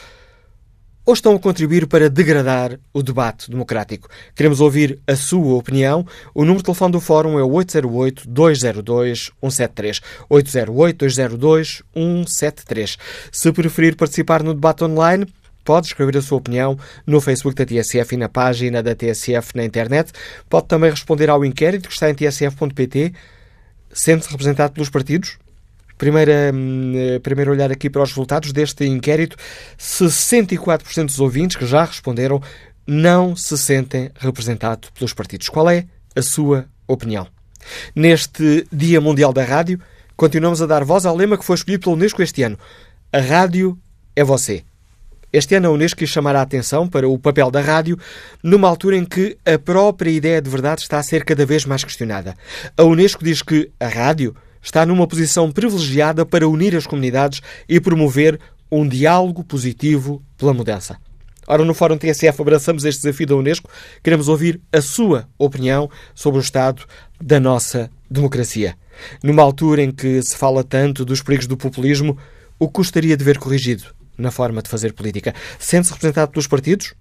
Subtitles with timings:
[1.06, 4.08] ou estão a contribuir para degradar o debate democrático?
[4.34, 6.04] Queremos ouvir a sua opinião.
[6.34, 10.02] O número de telefone do Fórum é o 808-202-173.
[10.28, 12.98] 808-202-173.
[13.30, 15.32] Se preferir participar no debate online,
[15.64, 16.76] pode escrever a sua opinião
[17.06, 20.10] no Facebook da TSF e na página da TSF na internet.
[20.48, 23.12] Pode também responder ao inquérito que está em tsf.pt.
[23.92, 25.38] Sente-se representado pelos partidos?
[25.98, 29.36] Primeira, hum, eh, primeiro olhar aqui para os resultados deste inquérito.
[29.78, 32.40] 64% dos ouvintes que já responderam
[32.86, 35.48] não se sentem representados pelos partidos.
[35.48, 37.26] Qual é a sua opinião?
[37.94, 39.80] Neste Dia Mundial da Rádio,
[40.16, 42.58] continuamos a dar voz ao lema que foi escolhido pela Unesco este ano.
[43.12, 43.78] A rádio
[44.14, 44.62] é você.
[45.32, 47.98] Este ano a Unesco quis chamar a atenção para o papel da rádio
[48.42, 51.82] numa altura em que a própria ideia de verdade está a ser cada vez mais
[51.82, 52.34] questionada.
[52.76, 54.34] A Unesco diz que a rádio
[54.66, 58.38] está numa posição privilegiada para unir as comunidades e promover
[58.70, 60.98] um diálogo positivo pela mudança.
[61.46, 63.70] Ora, no Fórum TSF abraçamos este desafio da Unesco.
[64.02, 66.84] Queremos ouvir a sua opinião sobre o estado
[67.22, 68.76] da nossa democracia.
[69.22, 72.18] Numa altura em que se fala tanto dos perigos do populismo,
[72.58, 73.84] o que gostaria de ver corrigido
[74.18, 75.32] na forma de fazer política?
[75.60, 76.92] Sente-se representado pelos partidos?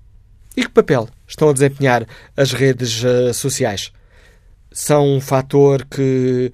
[0.56, 2.06] E que papel estão a desempenhar
[2.38, 3.91] as redes uh, sociais?
[4.72, 6.53] São um fator que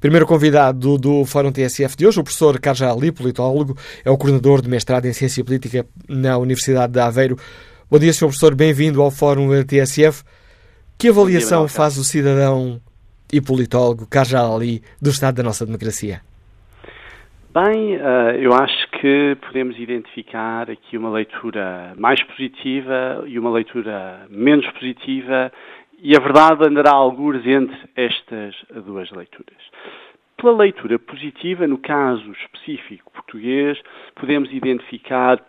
[0.00, 4.62] Primeiro convidado do, Fórum TSF de hoje, o professor Carlos Ali, politólogo, é o coordenador
[4.62, 7.36] de mestrado em Ciência Política na Universidade de Aveiro.
[7.90, 8.26] Bom dia, Sr.
[8.26, 10.22] Professor, bem-vindo ao Fórum TSF.
[11.00, 12.80] Que avaliação faz o cidadão
[13.32, 16.22] e politólogo Kajal Ali do estado da nossa democracia?
[17.54, 24.26] Bem, uh, eu acho que podemos identificar aqui uma leitura mais positiva e uma leitura
[24.28, 25.52] menos positiva,
[26.02, 29.62] e a verdade andará algures entre estas duas leituras.
[30.36, 33.78] Pela leitura positiva, no caso específico português,
[34.16, 35.40] podemos identificar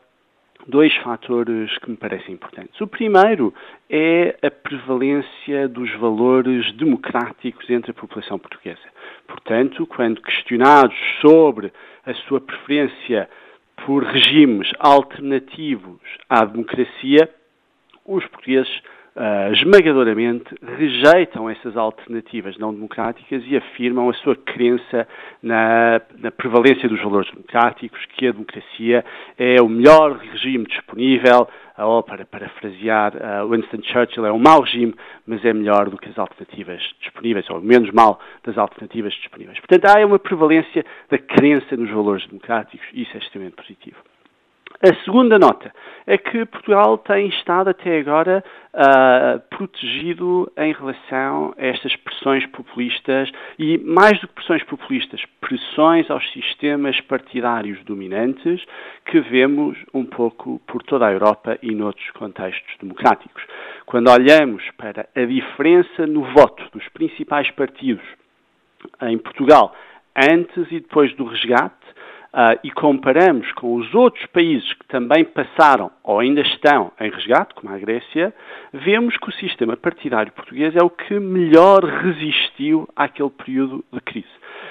[0.68, 2.80] dois fatores que me parecem importantes.
[2.82, 3.54] O primeiro
[3.90, 8.80] é a prevalência dos valores democráticos entre a população portuguesa.
[9.28, 11.72] Portanto, quando questionados sobre
[12.06, 13.30] a sua preferência
[13.86, 17.30] por regimes alternativos à democracia,
[18.06, 18.82] os portugueses
[19.16, 25.08] uh, esmagadoramente rejeitam essas alternativas não democráticas e afirmam a sua crença
[25.42, 29.06] na, na, prevalência dos valores democráticos, que a democracia
[29.38, 31.48] é o melhor regime disponível,
[31.78, 34.94] ou para parafrasear uh, Winston Churchill, é um mau regime,
[35.26, 39.60] mas é melhor do que as alternativas disponíveis, ou menos mal das alternativas disponíveis.
[39.60, 43.98] Portanto, há uma prevalência da crença nos valores democráticos e isso é extremamente positivo.
[44.82, 45.74] A segunda nota
[46.08, 48.42] é que Portugal tem estado até agora
[48.74, 56.10] uh, protegido em relação a estas pressões populistas e, mais do que pressões populistas, pressões
[56.10, 58.64] aos sistemas partidários dominantes
[59.06, 63.44] que vemos um pouco por toda a Europa e noutros contextos democráticos.
[63.86, 68.06] Quando olhamos para a diferença no voto dos principais partidos
[69.02, 69.76] em Portugal
[70.16, 71.76] antes e depois do resgate,
[72.32, 77.56] Uh, e comparamos com os outros países que também passaram ou ainda estão em resgate,
[77.56, 78.32] como a Grécia,
[78.72, 84.28] vemos que o sistema partidário português é o que melhor resistiu àquele período de crise.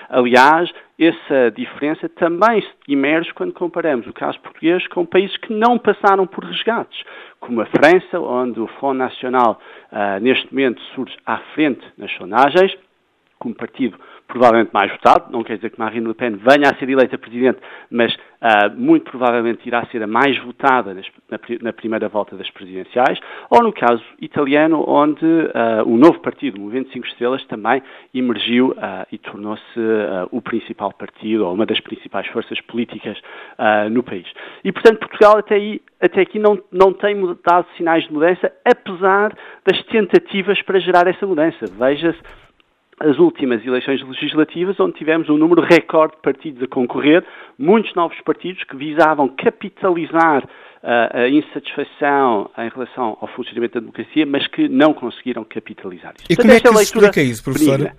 [0.08, 6.26] Aliás, essa diferença também emerge quando comparamos o caso português com países que não passaram
[6.26, 7.02] por resgates,
[7.40, 9.60] como a França, onde o Fundo Nacional
[9.92, 12.76] uh, neste momento surge à frente nas sondagens,
[13.38, 13.98] como partido
[14.28, 17.58] provavelmente mais votado, não quer dizer que Marine Le Pen venha a ser eleita presidente,
[17.90, 22.48] mas uh, muito provavelmente irá ser a mais votada nas, na, na, primeira volta das
[22.50, 27.82] presidenciais, ou no caso italiano, onde uh, o novo partido, o Movimento 5 Estrelas, também
[28.14, 29.62] emergiu uh, e tornou-se
[30.30, 33.18] o principal partido, ou uma das principais forças políticas
[33.90, 34.26] no país.
[34.62, 39.34] E, portanto, Portugal até, aí, até aqui não, não tem dado sinais de mudança, apesar
[39.64, 41.64] das tentativas para gerar essa mudança.
[41.78, 42.18] Veja-se
[43.00, 47.24] as últimas eleições legislativas, onde tivemos um número recorde de partidos a concorrer,
[47.58, 54.26] muitos novos partidos que visavam capitalizar uh, a insatisfação em relação ao funcionamento da democracia,
[54.26, 56.26] mas que não conseguiram capitalizar isso.
[56.30, 57.92] E como é que se explica isso, professor?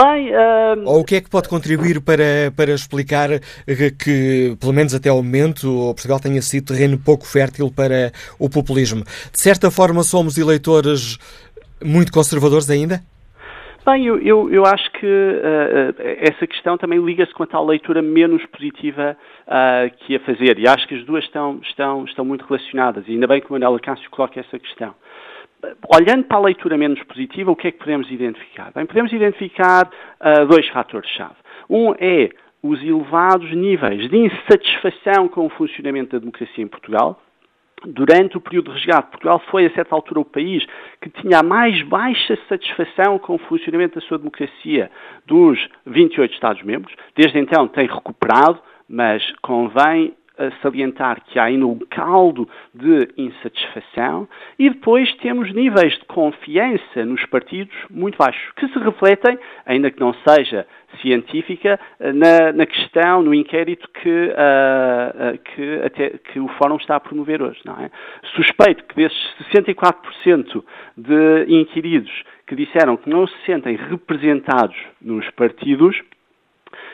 [0.00, 0.84] Bem, uh...
[0.86, 3.28] Ou o que é que pode contribuir para, para explicar
[3.98, 9.02] que, pelo menos até ao momento, Portugal tenha sido terreno pouco fértil para o populismo?
[9.02, 11.18] De certa forma, somos eleitores
[11.82, 13.02] muito conservadores ainda?
[13.90, 18.02] Bem, eu, eu, eu acho que uh, essa questão também liga-se com a tal leitura
[18.02, 20.58] menos positiva uh, que ia fazer.
[20.58, 23.08] E acho que as duas estão, estão, estão muito relacionadas.
[23.08, 24.94] E ainda bem que o Manuel Cássio coloca essa questão.
[25.96, 28.70] Olhando para a leitura menos positiva, o que é que podemos identificar?
[28.74, 29.88] Bem, podemos identificar
[30.20, 31.36] uh, dois fatores-chave.
[31.70, 32.28] Um é
[32.62, 37.22] os elevados níveis de insatisfação com o funcionamento da democracia em Portugal,
[37.84, 40.66] Durante o período de resgate, Portugal foi, a certa altura, o país
[41.00, 44.90] que tinha a mais baixa satisfação com o funcionamento da sua democracia
[45.26, 46.94] dos 28 Estados-membros.
[47.14, 50.14] Desde então tem recuperado, mas convém
[50.62, 57.24] salientar que há ainda um caldo de insatisfação e depois temos níveis de confiança nos
[57.26, 60.66] partidos muito baixos, que se refletem, ainda que não seja
[61.00, 67.00] científica, na, na questão, no inquérito que, uh, que, até, que o Fórum está a
[67.00, 67.60] promover hoje.
[67.64, 67.90] Não é?
[68.34, 69.18] Suspeito que desses
[69.52, 70.64] 64%
[70.96, 72.10] de inquiridos
[72.46, 76.00] que disseram que não se sentem representados nos partidos,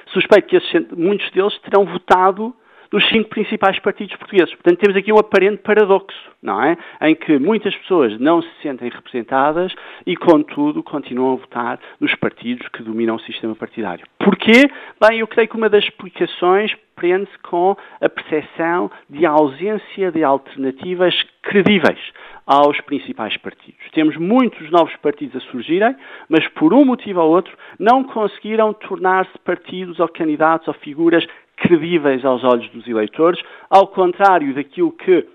[0.08, 2.54] suspeito que esses, muitos deles terão votado
[2.94, 4.54] dos cinco principais partidos portugueses.
[4.54, 6.78] Portanto, temos aqui um aparente paradoxo, não é?
[7.00, 9.74] Em que muitas pessoas não se sentem representadas
[10.06, 14.06] e, contudo, continuam a votar nos partidos que dominam o sistema partidário.
[14.20, 14.70] Porquê?
[15.00, 21.20] Bem, eu creio que uma das explicações prende-se com a percepção de ausência de alternativas
[21.42, 21.98] credíveis
[22.46, 23.80] aos principais partidos.
[23.92, 25.96] Temos muitos novos partidos a surgirem,
[26.28, 32.24] mas por um motivo ou outro não conseguiram tornar-se partidos ou candidatos ou figuras credíveis
[32.24, 33.40] aos olhos dos eleitores,
[33.70, 35.26] ao contrário daquilo que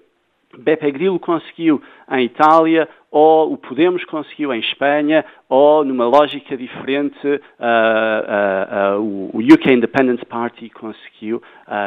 [0.58, 1.82] Beppe Grillo conseguiu
[2.12, 7.40] em Itália, ou o Podemos conseguiu em Espanha, ou numa lógica diferente uh,
[8.98, 11.42] uh, uh, o UK Independence Party conseguiu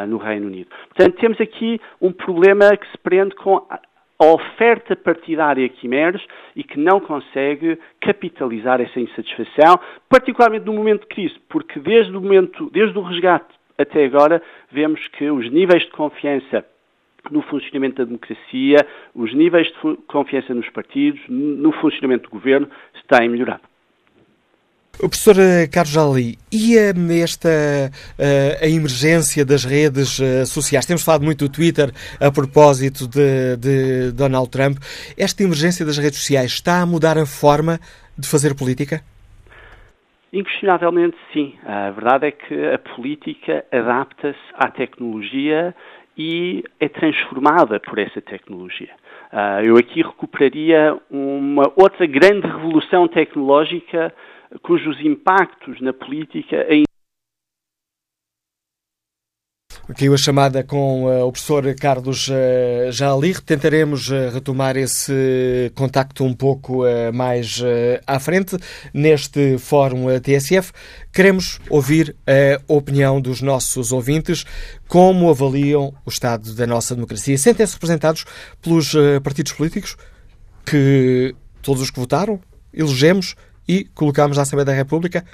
[0.08, 0.70] no Reino Unido.
[0.88, 3.80] Portanto, temos aqui um problema que se prende com a
[4.24, 6.24] oferta partidária que emerge
[6.54, 12.20] e que não consegue capitalizar essa insatisfação, particularmente no momento de crise, porque desde o
[12.20, 16.64] momento, desde o resgate até agora vemos que os níveis de confiança
[17.30, 18.78] no funcionamento da democracia,
[19.14, 22.68] os níveis de confiança nos partidos, no funcionamento do governo,
[23.12, 23.62] têm melhorado.
[24.98, 26.92] O professor eh, Carlos Jali, e a,
[27.22, 30.84] esta a, eh, a, emergência das redes eh, sociais?
[30.84, 31.90] Temos falado muito do Twitter
[32.20, 34.78] a propósito de, de Donald Trump.
[35.16, 37.80] Esta emergência das redes sociais está a mudar a forma
[38.18, 39.02] de fazer política?
[40.32, 41.54] Inquestionavelmente sim.
[41.64, 45.74] A verdade é que a política adapta-se à tecnologia
[46.16, 48.90] e é transformada por essa tecnologia.
[49.32, 54.14] Uh, eu aqui recuperaria uma outra grande revolução tecnológica
[54.62, 56.91] cujos impactos na política ainda
[59.96, 63.34] Caiu a chamada com uh, o professor Carlos uh, Jali.
[63.40, 66.82] Tentaremos uh, retomar esse contacto um pouco
[67.12, 67.62] mais
[68.06, 68.56] à frente
[68.94, 70.72] neste Fórum TSF.
[71.12, 74.44] Queremos ouvir a opinião dos nossos ouvintes,
[74.88, 77.36] como avaliam o estado da nossa democracia.
[77.36, 78.24] Sentem-se representados
[78.60, 79.96] pelos partidos políticos
[80.64, 82.40] que todos os que votaram,
[82.72, 83.34] elegemos
[83.66, 85.24] e colocamos na Assembleia da República?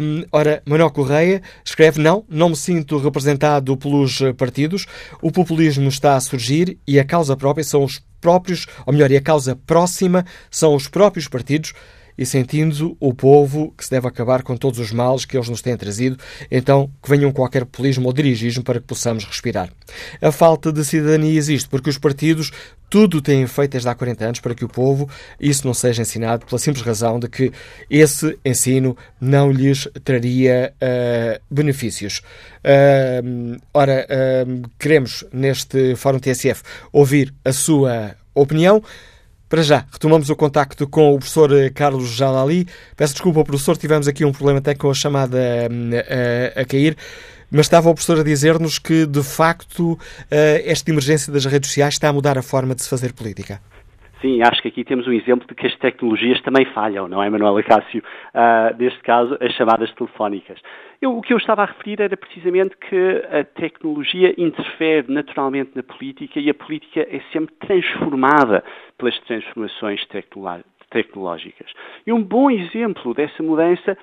[0.00, 4.86] Um, ora, Manuel Correia escreve: Não, não me sinto representado pelos partidos.
[5.20, 9.16] O populismo está a surgir e a causa própria são os próprios, ou melhor, e
[9.16, 11.72] a causa próxima são os próprios partidos
[12.16, 15.62] e sentindo o povo que se deve acabar com todos os males que eles nos
[15.62, 16.18] têm trazido,
[16.50, 19.70] então que venham qualquer populismo ou dirigismo para que possamos respirar.
[20.20, 22.50] A falta de cidadania existe porque os partidos
[22.92, 25.08] tudo têm feito desde há 40 anos para que o povo
[25.40, 27.50] isso não seja ensinado pela simples razão de que
[27.88, 32.20] esse ensino não lhes traria uh, benefícios.
[32.58, 38.82] Uh, ora, uh, queremos neste Fórum TSF ouvir a sua opinião.
[39.52, 42.66] Para já, retomamos o contacto com o professor eh, Carlos Jalali.
[42.96, 45.90] Peço desculpa ao professor, tivemos aqui um problema até com a chamada a, hum,
[46.56, 46.96] a, a cair.
[47.50, 49.98] Mas estava o professor a dizer-nos que, de facto,
[50.30, 53.60] eh, esta emergência das redes sociais está a mudar a forma de se fazer política.
[54.22, 57.28] Sim, acho que aqui temos um exemplo de que as tecnologias também falham, não é,
[57.28, 58.00] Manuel Acácio?
[58.32, 60.60] Uh, neste caso, as chamadas telefónicas.
[61.00, 65.82] Eu, o que eu estava a referir era precisamente que a tecnologia interfere naturalmente na
[65.82, 68.62] política e a política é sempre transformada
[68.96, 71.72] pelas transformações tecnológicas.
[72.06, 73.98] E um bom exemplo dessa mudança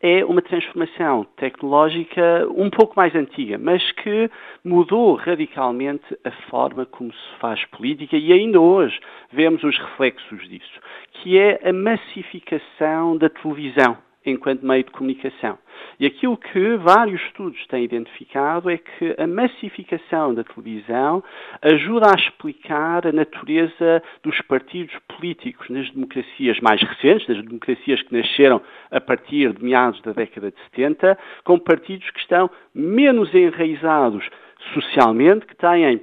[0.00, 4.30] é uma transformação tecnológica um pouco mais antiga, mas que
[4.64, 8.98] mudou radicalmente a forma como se faz política e ainda hoje
[9.32, 10.80] vemos os reflexos disso,
[11.12, 15.58] que é a massificação da televisão enquanto meio de comunicação.
[16.00, 21.22] E aquilo que vários estudos têm identificado é que a massificação da televisão
[21.62, 28.16] ajuda a explicar a natureza dos partidos políticos nas democracias mais recentes, nas democracias que
[28.16, 34.28] nasceram a partir de meados da década de 70, com partidos que estão menos enraizados
[34.74, 36.02] socialmente, que têm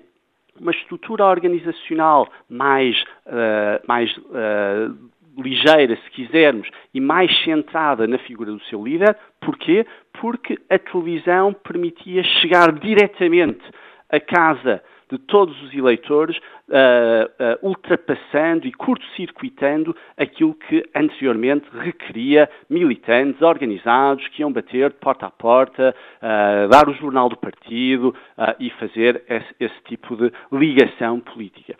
[0.59, 4.95] uma estrutura organizacional mais, uh, mais uh,
[5.37, 9.15] ligeira, se quisermos, e mais centrada na figura do seu líder.
[9.41, 9.85] Porquê?
[10.19, 13.63] Porque a televisão permitia chegar diretamente
[14.09, 22.49] à casa de todos os eleitores, uh, uh, ultrapassando e curto-circuitando aquilo que anteriormente requeria
[22.69, 28.15] militantes organizados que iam bater de porta a porta, uh, dar o jornal do partido
[28.59, 31.75] e fazer esse, esse tipo de ligação política.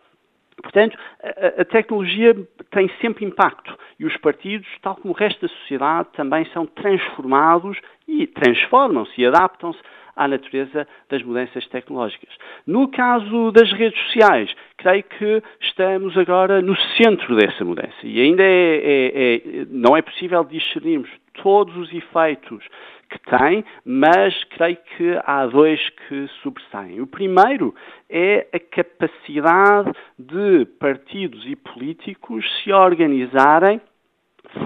[0.63, 2.33] Portanto, a, a, tecnologia
[2.71, 7.77] tem sempre impacto e os partidos, tal como o resto da sociedade, também são transformados
[8.07, 9.79] e transformam-se e adaptam-se
[10.15, 12.29] à natureza das mudanças tecnológicas.
[12.65, 18.43] No caso das redes sociais, creio que estamos agora no centro dessa mudança e ainda
[18.43, 21.09] é, é, é, não é possível discernirmos
[21.41, 22.63] todos os efeitos
[23.09, 27.01] que tem, mas creio que há dois que sobressaem.
[27.01, 27.73] O primeiro
[28.09, 33.79] é a capacidade de partidos e políticos se organizarem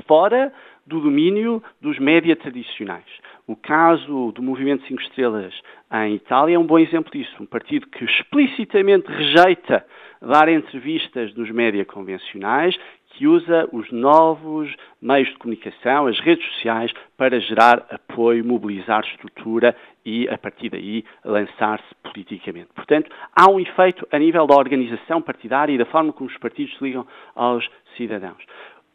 [0.05, 0.51] fora
[0.85, 3.05] do domínio dos média tradicionais.
[3.45, 5.53] O caso do Movimento 5 Estrelas
[5.91, 7.35] em Itália é um bom exemplo disso.
[7.39, 9.85] Um partido que explicitamente rejeita
[10.21, 12.77] dar entrevistas nos média convencionais
[13.17, 14.71] que usa os novos
[15.01, 21.03] meios de comunicação, as redes sociais, para gerar apoio, mobilizar estrutura e, a partir daí,
[21.25, 22.67] lançar-se politicamente.
[22.75, 26.77] Portanto, há um efeito a nível da organização partidária e da forma como os partidos
[26.77, 28.43] se ligam aos cidadãos.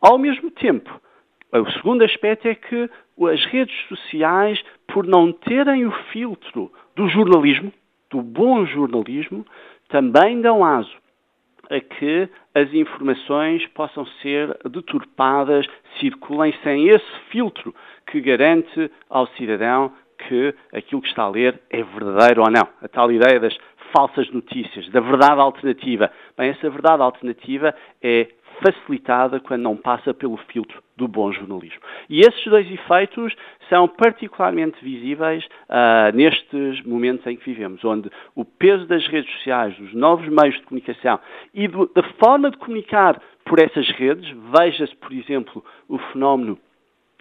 [0.01, 0.89] Ao mesmo tempo,
[1.53, 2.89] o segundo aspecto é que
[3.29, 7.73] as redes sociais, por não terem o filtro do jornalismo,
[8.09, 9.45] do bom jornalismo,
[9.89, 11.02] também dão aso
[11.71, 15.67] a que as informações possam ser deturpadas,
[16.01, 17.75] circulem sem esse filtro
[18.07, 19.93] que garante ao cidadão
[20.29, 22.69] que aquilo que está a ler é verdadeiro ou não.
[22.81, 23.57] A tal ideia das
[23.93, 26.11] falsas notícias, da verdade alternativa.
[26.37, 28.29] Bem, essa verdade alternativa é
[28.63, 31.81] facilitada quando não passa pelo filtro do bom jornalismo.
[32.09, 33.35] E esses dois efeitos
[33.69, 39.77] são particularmente visíveis uh, nestes momentos em que vivemos, onde o peso das redes sociais,
[39.77, 41.19] dos novos meios de comunicação
[41.53, 46.59] e do, da forma de comunicar por essas redes, veja-se, por exemplo, o fenómeno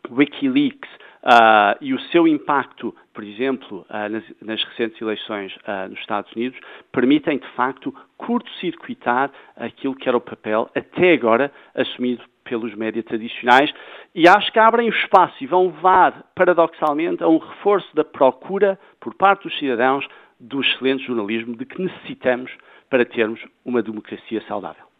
[0.09, 0.89] Wikileaks,
[1.23, 6.31] Uh, e o seu impacto, por exemplo, uh, nas, nas, recentes eleições uh, nos Estados
[6.33, 6.59] Unidos,
[6.91, 13.71] permitem, de facto, curto-circuitar aquilo que era o papel, até agora, assumido pelos médias tradicionais,
[14.15, 19.13] e acho que abrem espaço e vão levar, paradoxalmente, a um reforço da procura, por
[19.13, 20.07] parte dos cidadãos,
[20.39, 22.51] do excelente jornalismo de que necessitamos
[22.89, 24.90] para termos uma democracia saudável.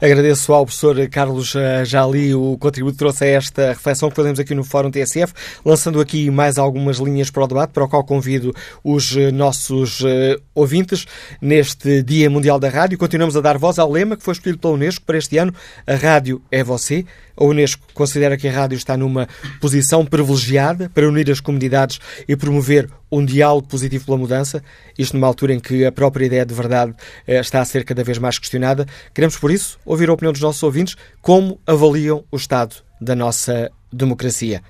[0.00, 4.38] Agradeço ao professor Carlos eh, Jali o contributo que trouxe a esta reflexão que fazemos
[4.38, 5.32] aqui no Fórum TSF,
[5.64, 8.54] lançando aqui mais algumas linhas para o debate, para o qual convido
[8.84, 11.06] os eh, nossos uh, ouvintes
[11.40, 12.98] neste Dia Mundial da Rádio.
[12.98, 15.54] Continuamos a dar voz ao lema que foi escolhido pela Unesco para este ano:
[15.86, 17.04] A Rádio é Você.
[17.36, 19.28] A Unesco considera que a rádio está numa
[19.60, 24.62] posição privilegiada para unir as comunidades e promover um diálogo positivo pela mudança,
[24.98, 26.94] isto numa altura em que a própria ideia de verdade
[27.26, 28.86] eh, está a ser cada vez mais questionada.
[29.14, 33.70] Queremos, por isso, ouvir a opinião dos nossos ouvintes como avaliam o estado da nossa
[33.92, 34.62] democracia.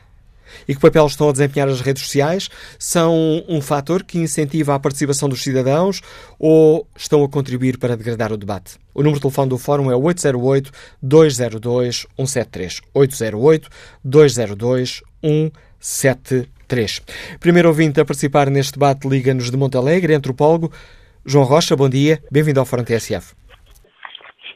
[0.69, 2.49] E que papel estão a desempenhar as redes sociais?
[2.79, 6.01] São um fator que incentiva a participação dos cidadãos
[6.39, 8.79] ou estão a contribuir para degradar o debate?
[8.95, 12.83] O número de telefone do Fórum é 808-202-173.
[14.05, 17.03] 808-202-173.
[17.39, 20.73] Primeiro ouvinte a participar neste debate liga-nos de Montalegre, antropólogo.
[21.25, 22.19] João Rocha, bom dia.
[22.31, 23.35] Bem-vindo ao Fórum TSF.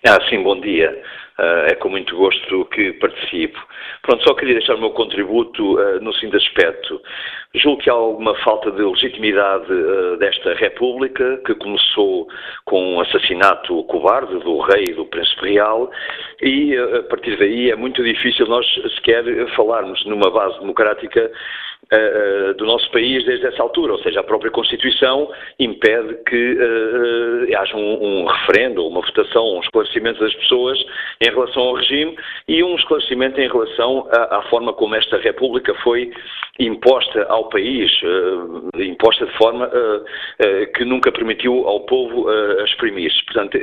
[0.07, 0.91] Ah, sim, bom dia.
[1.39, 3.59] Uh, é com muito gosto que participo.
[4.03, 7.01] Pronto, só queria deixar o meu contributo uh, no seguinte aspecto.
[7.55, 12.27] Julgo que há alguma falta de legitimidade uh, desta República, que começou
[12.65, 15.91] com o assassinato covarde do rei e do príncipe real,
[16.41, 18.67] e a partir daí é muito difícil nós
[18.97, 21.31] sequer falarmos numa base democrática
[21.93, 27.59] uh, do nosso país desde essa altura, ou seja, a própria Constituição impede que uh,
[27.59, 30.79] haja um, um referendo, uma votação, um esclarecimento das pessoas
[31.21, 32.17] em relação ao regime
[32.49, 36.13] e um esclarecimento em relação à, forma como esta República foi
[36.59, 39.71] imposta ao país, uh, imposta de forma
[40.75, 42.31] que nunca permitiu ao povo
[42.65, 43.25] exprimir-se.
[43.25, 43.59] Portanto,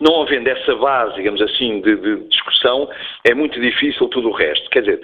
[0.00, 2.88] não havendo essa base, digamos assim, de, de, discussão,
[3.24, 4.68] é muito difícil tudo o resto.
[4.70, 5.00] Quer dizer,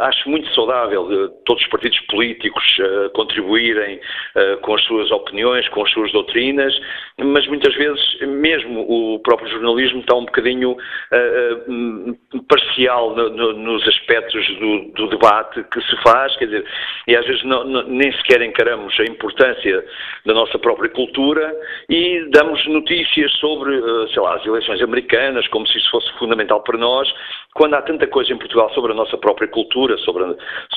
[0.00, 5.68] acho muito saudável de todos os partidos políticos uh, contribuírem uh, com as suas opiniões,
[5.68, 6.78] com as suas doutrinas,
[7.18, 10.76] mas muitas vezes mesmo o próprio jornalismo está um bocadinho
[12.48, 14.46] parcial no, no, nos aspectos
[14.94, 16.64] do, debate que se faz, quer dizer,
[17.06, 17.42] e às vezes
[17.88, 19.84] nem sequer encaramos a importância
[20.24, 21.54] da nossa própria cultura
[21.88, 23.76] e damos notícias sobre,
[24.12, 27.12] sei lá, as eleições americanas, como se isso fosse fundamental para nós,
[27.54, 30.24] quando há tanta coisa em Portugal sobre a nossa própria cultura, sobre,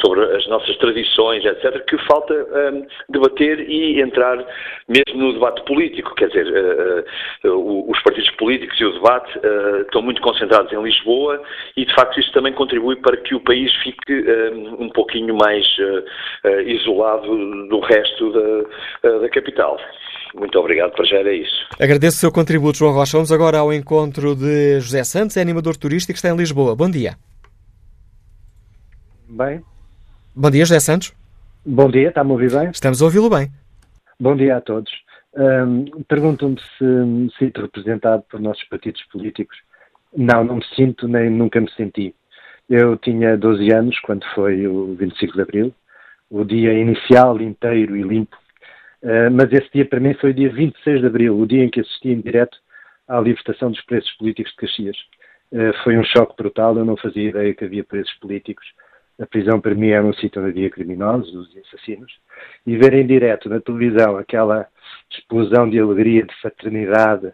[0.02, 4.38] sobre as nossas tradições, etc., que falta um, debater e entrar
[4.88, 6.16] mesmo no debate político.
[6.16, 10.82] Quer dizer, uh, uh, os partidos políticos e o debate uh, estão muito concentrados em
[10.82, 11.42] Lisboa
[11.78, 15.66] e, de facto, isso também contribui para que o país fique um, um pouquinho mais
[16.66, 19.80] isolado do resto da, da capital.
[20.36, 21.68] Muito obrigado, para já era isso.
[21.80, 23.18] Agradeço o seu contributo, João Rocha.
[23.18, 26.76] Vamos agora ao encontro de José Santos, é animador turístico, está em Lisboa.
[26.76, 27.16] Bom dia.
[29.30, 29.62] Bem.
[30.36, 31.14] Bom dia, José Santos.
[31.66, 32.70] Bom dia, está-me a ouvir bem?
[32.72, 33.52] Estamos a ouvi-lo bem.
[34.20, 34.92] Bom dia a todos.
[35.36, 39.58] Um, Perguntam-me se me sinto representado por nossos partidos políticos.
[40.16, 42.14] Não, não me sinto, nem nunca me senti.
[42.70, 45.74] Eu tinha 12 anos quando foi o 25 de Abril,
[46.30, 48.36] o dia inicial, inteiro e limpo
[49.04, 51.70] Uh, mas esse dia para mim foi o dia 26 de abril, o dia em
[51.70, 52.58] que assisti em direto
[53.08, 54.98] à libertação dos presos políticos de Caxias.
[55.52, 58.66] Uh, foi um choque brutal, eu não fazia ideia que havia presos políticos.
[59.20, 62.12] A prisão para mim era um sítio onde havia criminosos e assassinos.
[62.66, 64.68] E ver em direto na televisão aquela
[65.12, 67.32] explosão de alegria, de fraternidade,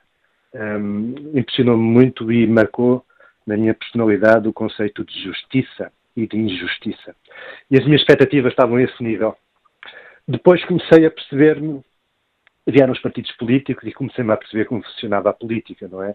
[0.54, 3.06] um, impressionou-me muito e marcou
[3.46, 7.16] na minha personalidade o conceito de justiça e de injustiça.
[7.72, 9.36] E as minhas expectativas estavam a esse nível.
[10.30, 11.82] Depois comecei a perceber-me,
[12.68, 16.12] vieram os partidos políticos e comecei-me a perceber como funcionava a política, não é?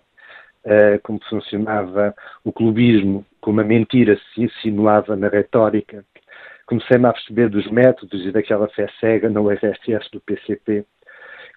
[0.64, 6.04] Uh, como funcionava o clubismo, como a mentira se insinuava na retórica.
[6.64, 10.86] Comecei-me a perceber dos métodos e daquela fé cega no RSS do PCP.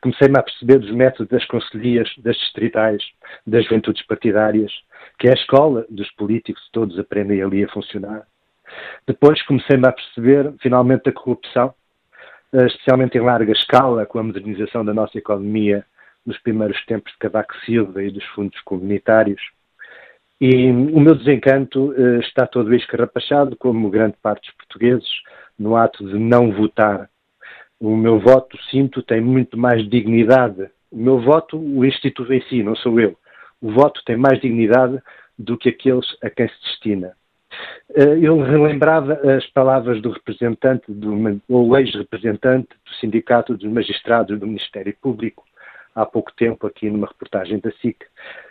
[0.01, 3.03] Comecei-me a perceber dos métodos das conselhias, das distritais,
[3.45, 4.73] das juventudes partidárias,
[5.19, 8.25] que é a escola dos políticos, todos aprendem ali a funcionar.
[9.05, 11.71] Depois comecei-me a perceber, finalmente, da corrupção,
[12.53, 15.85] especialmente em larga escala, com a modernização da nossa economia
[16.25, 19.41] nos primeiros tempos de Cavaco Silva e dos fundos comunitários.
[20.39, 25.09] E o meu desencanto uh, está todo escarrapachado, como grande parte dos portugueses,
[25.57, 27.09] no ato de não votar.
[27.79, 30.69] O meu voto, sinto, tem muito mais dignidade.
[30.91, 33.17] O meu voto, o Instituto em si, não sou eu.
[33.61, 35.01] O voto tem mais dignidade
[35.37, 37.13] do que aqueles a quem se destina.
[37.95, 44.45] Eh, eu relembrava as palavras do representante, do, ou ex-representante do Sindicato dos Magistrados do
[44.47, 45.45] Ministério Público,
[45.95, 47.97] há pouco tempo, aqui numa reportagem da SIC,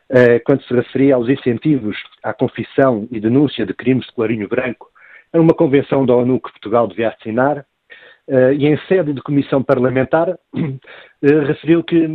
[0.08, 4.90] eh, quando se referia aos incentivos à confissão e denúncia de crimes de clarinho branco.
[5.32, 7.66] Era uma convenção da ONU que Portugal devia assinar,
[8.28, 10.36] e em sede de comissão parlamentar,
[11.22, 12.08] referiu que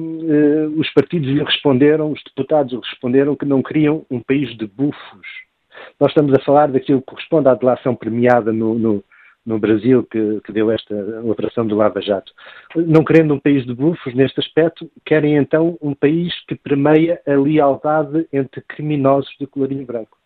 [0.75, 5.50] os partidos lhe responderam, os deputados lhe responderam que não queriam um país de bufos.
[5.99, 9.03] Nós estamos a falar daquilo que corresponde à delação premiada no, no,
[9.45, 12.31] no Brasil que, que, deu esta operação do Lava Jato.
[12.75, 17.31] Não querendo um país de bufos neste aspecto, querem então um país que permeia a
[17.31, 20.17] lealdade entre criminosos de colorinho branco.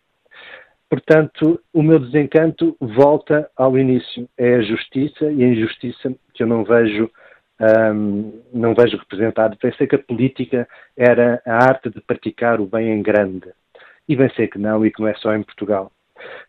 [0.88, 4.28] Portanto, o meu desencanto volta ao início.
[4.38, 7.10] É a justiça e a injustiça que eu não vejo,
[7.92, 9.56] um, não vejo representado.
[9.56, 13.48] Pensei que a política era a arte de praticar o bem em grande.
[14.08, 15.90] E bem sei que não, e que não é só em Portugal.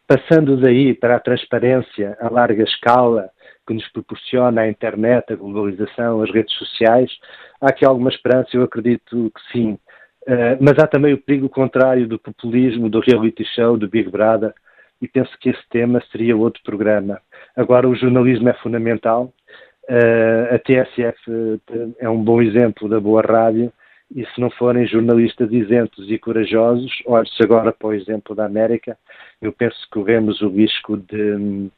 [0.08, 3.30] Passando daí para a transparência a larga escala
[3.68, 7.12] que nos proporciona a internet, a globalização, as redes sociais,
[7.60, 9.78] há aqui alguma esperança, eu acredito que sim.
[10.24, 14.54] Uh, mas há também o perigo contrário do populismo, do reality show, do Big Brother,
[15.02, 17.22] e penso que esse tema seria outro programa.
[17.56, 19.34] Agora, o jornalismo é fundamental.
[19.90, 23.72] Uh, a TSF eh, é um bom exemplo da boa rádio,
[24.16, 28.98] e se não forem jornalistas isentos e corajosos, olhe-se agora para o exemplo da América,
[29.42, 31.70] eu penso que corremos o risco de,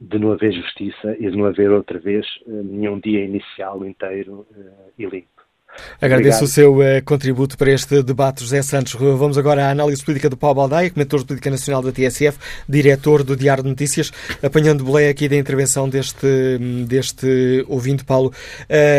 [0.00, 4.46] de não haver justiça e de não haver outra vez eh, nenhum dia inicial inteiro
[4.50, 5.38] uh, e limpo.
[6.00, 6.42] Agradeço Obrigado.
[6.42, 8.94] o seu uh, contributo para este debate, José Santos.
[8.94, 13.22] Vamos agora à análise política do Paulo Baldaia, comentador de política nacional da TSF, diretor
[13.22, 14.10] do Diário de Notícias,
[14.42, 16.26] apanhando boleia aqui da intervenção deste,
[16.86, 18.32] deste ouvinte, Paulo.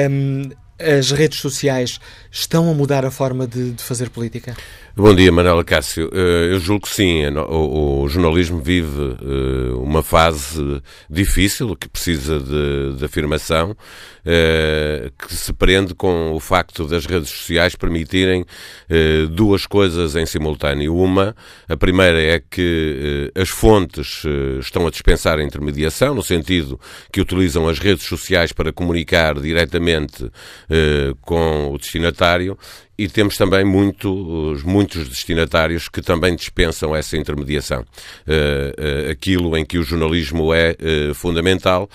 [0.09, 1.99] Um, as redes sociais
[2.31, 4.55] estão a mudar a forma de, de fazer política?
[4.95, 6.09] Bom dia, Manuela Cássio.
[6.11, 7.23] Eh, eu julgo que sim.
[7.27, 13.77] O, jornalismo vive eh, uma fase difícil, que precisa de, de afirmação,
[14.25, 18.43] eh, que se prende com o facto das redes sociais permitirem
[19.31, 20.95] duas coisas em simultâneo.
[20.95, 21.35] Uma,
[21.67, 24.23] a primeira é que as fontes
[24.59, 26.79] estão a dispensar a intermediação, no sentido
[27.13, 30.29] que utilizam as redes sociais para comunicar diretamente
[31.21, 32.57] com o destinatário
[32.99, 37.85] e temos também muitos, muitos destinatários que também dispensam essa intermediação.
[38.27, 41.89] Uh, uh, aquilo em que o jornalismo é uh, fundamental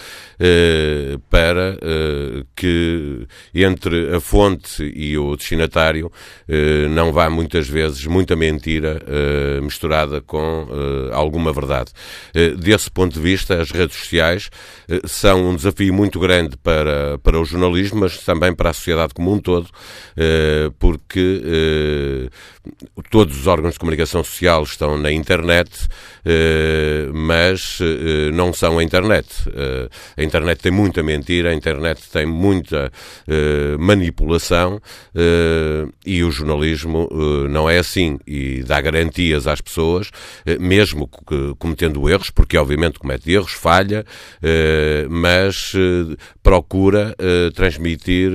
[1.31, 1.79] para
[2.57, 6.11] que entre a fonte e o destinatário
[6.91, 9.01] não vá muitas vezes muita mentira
[9.63, 10.67] misturada com
[11.13, 11.93] alguma verdade.
[12.59, 14.51] desse ponto de vista, as redes sociais
[15.05, 19.33] são um desafio muito grande para, para o jornalismo, mas também para a sociedade como
[19.33, 19.69] um todo,
[20.79, 22.29] por porque eh,
[23.11, 25.89] todos os órgãos de comunicação social estão na internet,
[26.25, 29.29] eh, mas eh, não são a internet.
[29.55, 32.91] Eh, a internet tem muita mentira, a internet tem muita
[33.27, 34.81] eh, manipulação
[35.15, 37.09] eh, e o jornalismo
[37.49, 40.11] não é assim e dá garantias às pessoas,
[40.61, 41.09] mesmo
[41.59, 44.05] cometendo erros, porque obviamente comete erros, falha,
[45.09, 45.73] mas
[46.43, 47.15] procura
[47.55, 48.31] transmitir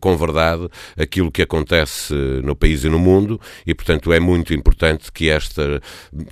[0.00, 4.54] com verdade aquilo que acontece acontece no país e no mundo e, portanto, é muito
[4.54, 5.80] importante que esta,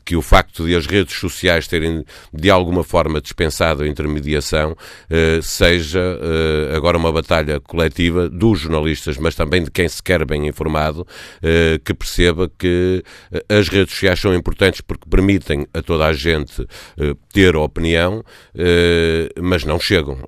[0.04, 4.76] que o facto de as redes sociais terem de alguma forma dispensado a intermediação
[5.10, 10.24] eh, seja eh, agora uma batalha coletiva dos jornalistas, mas também de quem se quer
[10.24, 11.06] bem informado,
[11.42, 13.02] eh, que perceba que
[13.48, 16.66] as redes sociais são importantes porque permitem a toda a gente
[17.32, 18.22] ter opinião,
[19.40, 20.18] mas não chegam.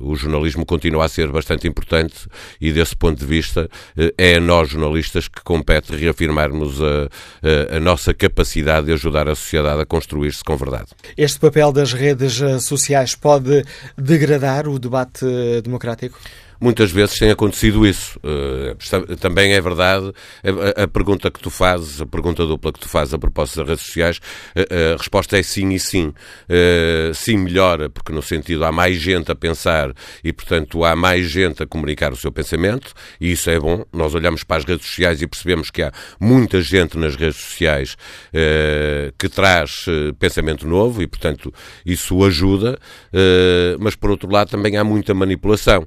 [0.00, 2.26] o jornalismo continua a ser bastante importante
[2.60, 3.68] e, desse ponto de vista,
[4.18, 7.08] é a nós, jornalistas, que compete reafirmarmos a,
[7.74, 10.88] a, a nossa capacidade de ajudar a sociedade a construir-se com verdade.
[11.16, 13.64] Este papel das redes sociais pode
[13.96, 15.24] degradar o debate
[15.64, 16.18] democrático?
[16.62, 18.18] Muitas vezes tem acontecido isso.
[18.18, 20.12] Uh, também é verdade
[20.76, 23.84] a, pergunta que tu fazes, a pergunta dupla que tu fazes a propósito das redes
[23.84, 24.20] sociais,
[24.54, 26.14] a, a resposta é sim e sim.
[27.14, 31.62] Sim melhora, porque no sentido há mais gente a pensar e, portanto, há mais gente
[31.62, 33.84] a comunicar o seu pensamento, e isso é bom.
[33.92, 37.96] Nós olhamos para as redes sociais e percebemos que há muita gente nas redes sociais
[39.18, 39.86] que traz
[40.18, 41.52] pensamento novo e, portanto,
[41.84, 42.78] isso ajuda,
[43.80, 45.86] mas por outro lado também há muita manipulação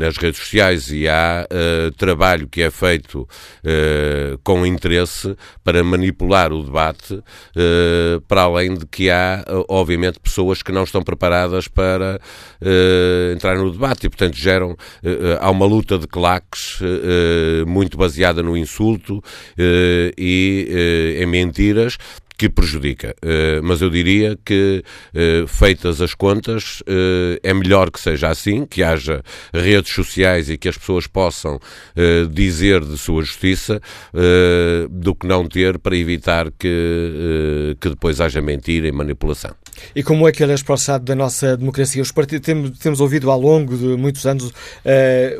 [0.00, 6.52] nas redes sociais e há uh, trabalho que é feito uh, com interesse para manipular
[6.52, 12.18] o debate, uh, para além de que há, obviamente, pessoas que não estão preparadas para
[13.32, 14.76] entrar no debate e, portanto, geram.
[15.40, 16.78] há uma luta de claques
[17.66, 19.22] muito baseada no insulto
[20.16, 21.98] e em mentiras
[22.40, 23.14] que prejudica.
[23.62, 24.82] mas eu diria que,
[25.46, 26.82] feitas as contas,
[27.42, 29.22] é melhor que seja assim, que haja
[29.52, 31.60] redes sociais e que as pessoas possam
[32.32, 33.78] dizer de sua justiça,
[34.88, 39.54] do que não ter para evitar que, que depois haja mentira e manipulação.
[39.94, 42.02] E como é que ele é expressado da nossa democracia?
[42.02, 44.52] Os partidos, temos, temos ouvido ao longo de muitos anos uh,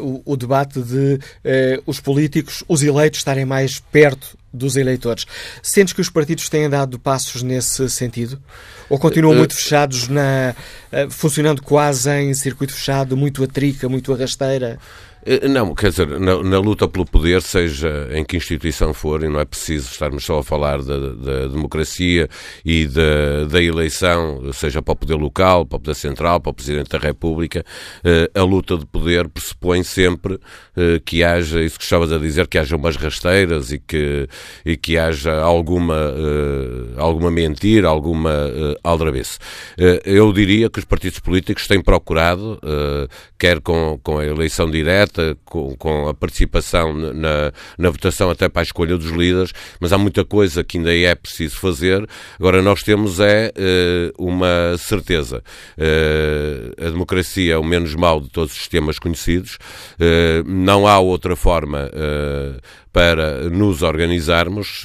[0.01, 5.27] o, o, debate de uh, os políticos, os eleitos, estarem mais perto dos eleitores.
[5.63, 8.41] Sentes que os partidos têm dado passos nesse sentido?
[8.89, 10.55] Ou continuam muito fechados, na,
[10.93, 14.79] uh, funcionando quase em circuito fechado, muito a trica, muito a rasteira?
[15.25, 19.29] Eh, não, quer dizer, na, na, luta pelo poder, seja em que instituição for, e
[19.29, 22.29] não é preciso estarmos só a falar da, democracia
[22.65, 26.55] e da, da, eleição, seja para o poder local, para o poder central, para o
[26.55, 27.65] Presidente da República,
[28.03, 30.39] eh, a luta de poder pressupõe sempre
[30.77, 34.27] eh, que haja, isso que estavas a dizer, que haja umas rasteiras e que,
[34.65, 36.15] e que haja alguma,
[36.97, 38.31] alguma mentira, alguma
[38.83, 39.39] aldrabice.
[40.05, 42.59] Eu diria que os partidos políticos têm procurado,
[43.39, 45.10] quer com, com a eleição direta,
[45.45, 49.99] com, com a participação na, na votação até para a escolha dos líderes, mas há
[49.99, 52.07] muita coisa que ainda é preciso fazer.
[52.39, 55.43] Agora, nós temos é uh, uma certeza.
[55.77, 59.59] Uh, a democracia é o menos mau de todos os sistemas conhecidos.
[59.95, 61.91] Uh, não há outra forma
[62.93, 64.85] para nos organizarmos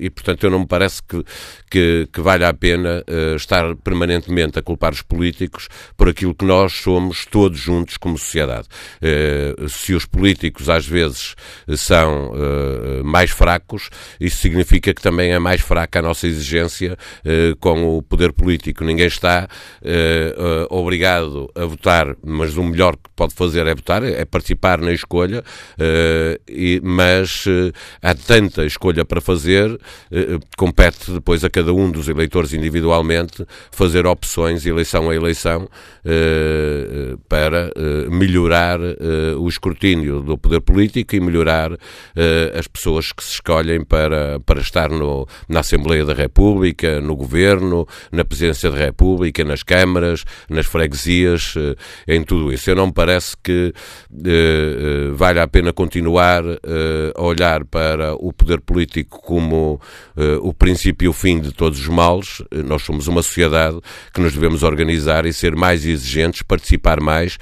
[0.00, 1.22] e, portanto, eu não me parece que,
[1.70, 3.04] que, que valha a pena
[3.36, 8.68] estar permanentemente a culpar os políticos por aquilo que nós somos todos juntos como sociedade.
[9.00, 11.34] Eh, se os políticos às vezes
[11.76, 13.88] são eh, mais fracos,
[14.20, 18.84] isso significa que também é mais fraca a nossa exigência eh, com o poder político.
[18.84, 19.48] Ninguém está
[20.70, 25.42] obrigado a votar, mas o melhor que pode fazer é votar, é participar na escolha,
[26.82, 27.11] mas
[28.00, 29.78] há tanta escolha para fazer,
[30.56, 35.68] compete depois a cada um dos eleitores individualmente fazer opções, eleição a eleição,
[37.28, 37.70] para
[38.10, 38.80] melhorar
[39.38, 41.72] o escrutínio do poder político e melhorar
[42.58, 47.86] as pessoas que se escolhem para, para estar no, na Assembleia da República, no Governo,
[48.10, 51.54] na Presidência da República, nas câmaras, nas freguesias,
[52.06, 52.70] em tudo isso.
[52.70, 53.72] Eu não me parece que
[55.14, 56.42] vale a pena continuar
[57.16, 59.80] a olhar para o poder político como
[60.42, 62.42] o princípio e o fim de todos os males.
[62.64, 63.78] Nós somos uma sociedade
[64.12, 67.38] que nos devemos organizar e ser mais exigentes, participar mais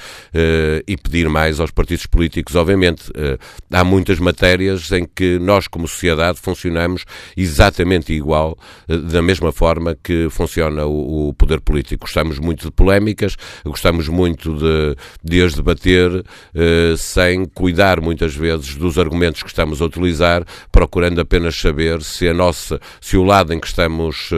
[0.86, 3.10] e pedir mais aos partidos políticos, obviamente.
[3.14, 3.38] Eh,
[3.72, 7.04] há muitas matérias em que nós, como sociedade, funcionamos
[7.36, 12.02] exatamente igual, eh, da mesma forma que funciona o, poder político.
[12.02, 18.74] Gostamos muito de polémicas, gostamos muito de, de as debater, eh, sem cuidar muitas vezes
[18.74, 23.52] dos argumentos que estamos a utilizar, procurando apenas saber se a nossa, se o lado
[23.52, 24.30] em que estamos,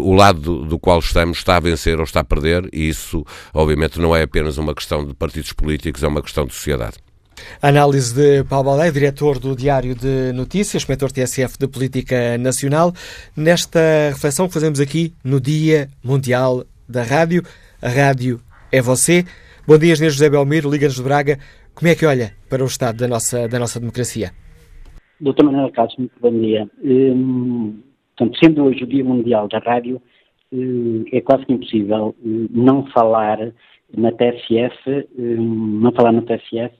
[0.00, 4.00] o lado do, qual estamos está a vencer ou está a perder, e isso, obviamente,
[4.00, 6.96] não é apenas uma questão de partidos políticos, é uma questão de sociedade.
[7.60, 12.94] Análise de Paulo Balé, diretor do Diário de Notícias, mentor TSF de Política Nacional,
[13.36, 13.80] nesta
[14.10, 17.42] reflexão que fazemos aqui no Dia Mundial da Rádio.
[17.80, 19.24] A rádio é você.
[19.66, 21.38] Bom dia, Engenheiro José Belmiro, Liga-nos de Braga.
[21.74, 24.30] Como é que olha para o estado da nossa, da nossa democracia?
[25.20, 26.68] Doutor Manuel Carlos, muito bom dia.
[26.84, 27.80] Hum,
[28.42, 30.00] sendo hoje o Dia Mundial da Rádio,
[30.52, 33.38] hum, é quase que impossível hum, não falar
[33.96, 36.74] na TSF, hum, não falar na TSF,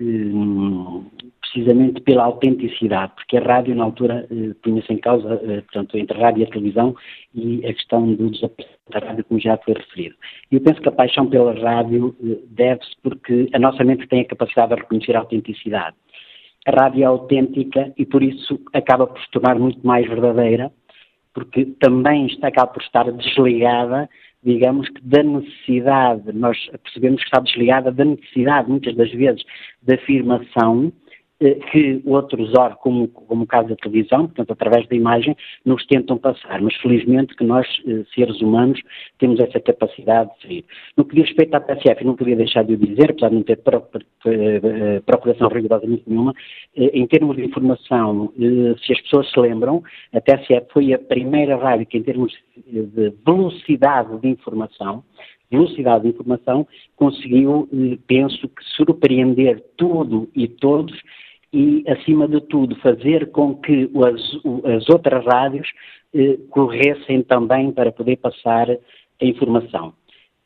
[0.00, 1.04] hum,
[1.52, 6.16] precisamente pela autenticidade, porque a rádio na altura eh, punha-se em causa, eh, portanto, entre
[6.16, 6.94] a rádio e a televisão
[7.34, 10.14] e a questão do desaparecimento da rádio, como já foi referido.
[10.50, 14.20] E eu penso que a paixão pela rádio eh, deve-se porque a nossa mente tem
[14.20, 15.96] a capacidade de reconhecer a autenticidade.
[16.66, 20.70] A rádio é autêntica e por isso acaba por se tornar muito mais verdadeira,
[21.34, 24.08] porque também está, acaba por estar desligada
[24.42, 29.42] digamos que da necessidade, nós percebemos que está desligada da necessidade, muitas das vezes,
[29.82, 30.90] da afirmação
[31.40, 36.18] que outros órgãos, como, como o caso da televisão, portanto, através da imagem, nos tentam
[36.18, 36.60] passar.
[36.60, 38.78] Mas, felizmente, que nós, eh, seres humanos,
[39.18, 40.64] temos essa capacidade de seguir.
[40.98, 43.42] No que diz respeito à TSF, não podia deixar de o dizer, apesar de não
[43.42, 43.58] ter
[44.26, 46.34] eh, procuração rigorosamente nenhuma,
[46.76, 48.32] em termos de informação,
[48.84, 52.32] se as pessoas se lembram, a TSF foi a primeira rádio que, em termos
[52.66, 55.02] de velocidade de informação,
[55.50, 57.68] velocidade de informação, conseguiu,
[58.06, 60.96] penso que, surpreender tudo e todos
[61.52, 65.68] e, acima de tudo, fazer com que as, as outras rádios
[66.14, 69.92] eh, corressem também para poder passar a informação.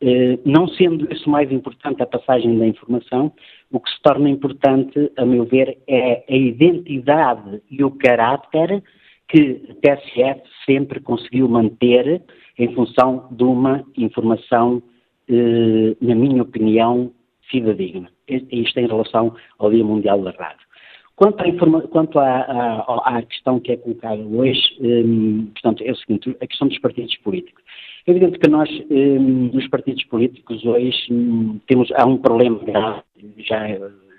[0.00, 3.32] Eh, não sendo isso mais importante a passagem da informação,
[3.70, 8.82] o que se torna importante, a meu ver, é a identidade e o caráter
[9.28, 12.22] que a TSF sempre conseguiu manter
[12.58, 14.82] em função de uma informação,
[15.28, 17.10] eh, na minha opinião,
[17.50, 18.10] fidedigna.
[18.28, 20.66] Isto em relação ao Dia Mundial da Rádio.
[21.16, 25.96] Quanto, à, quanto à, à, à, questão que é colocada hoje, um, portanto, é o
[25.96, 27.62] seguinte, a questão dos partidos políticos.
[28.06, 33.02] É evidente que nós, um, nos partidos políticos, hoje um, temos, há um problema grave,
[33.38, 33.64] já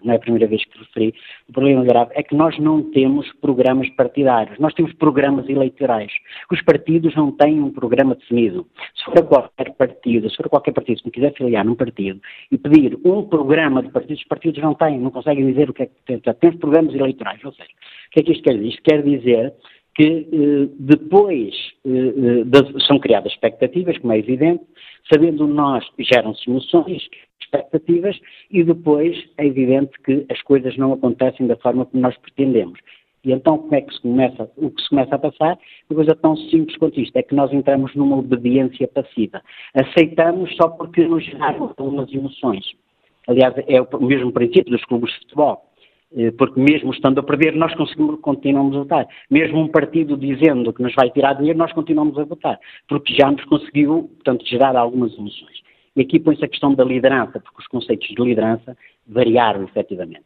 [0.04, 1.14] não é a primeira vez que referi,
[1.50, 6.12] o problema grave é que nós não temos programas partidários, nós temos programas eleitorais.
[6.52, 8.68] Os partidos não têm um programa definido.
[8.96, 12.20] Se for qualquer partido, se for qualquer partido que me quiser filiar num partido
[12.52, 15.84] e pedir um programa de partidos, os partidos não têm, não conseguem dizer o que
[15.84, 16.20] é que tem.
[16.20, 18.68] Temos programas eleitorais, ou seja, o que é que isto quer dizer?
[18.68, 19.54] Isto quer dizer
[19.96, 21.56] que eh, depois
[21.86, 24.62] eh, de, são criadas expectativas, como é evidente,
[25.12, 27.08] sabendo nós, geram-se emoções,
[27.56, 28.20] expectativas,
[28.52, 32.80] e depois é evidente que as coisas não acontecem da forma como nós pretendemos.
[33.24, 35.58] E então como é que se começa, o que se começa a passar?
[35.90, 39.42] Uma coisa tão simples quanto isto, é que nós entramos numa obediência passiva.
[39.74, 42.64] Aceitamos só porque nos geraram algumas emoções.
[43.28, 45.66] Aliás, é o mesmo princípio dos clubes de futebol
[46.16, 47.74] eh, porque mesmo estando a perder, nós
[48.22, 49.08] continuamos a votar.
[49.30, 53.30] Mesmo um partido dizendo que nos vai tirar dinheiro, nós continuamos a votar, porque já
[53.30, 55.66] nos conseguiu, portanto, gerar algumas emoções.
[55.96, 58.78] E aqui põe-se a questão da liderança, porque os conceitos de liderança
[59.08, 60.26] variaram efetivamente.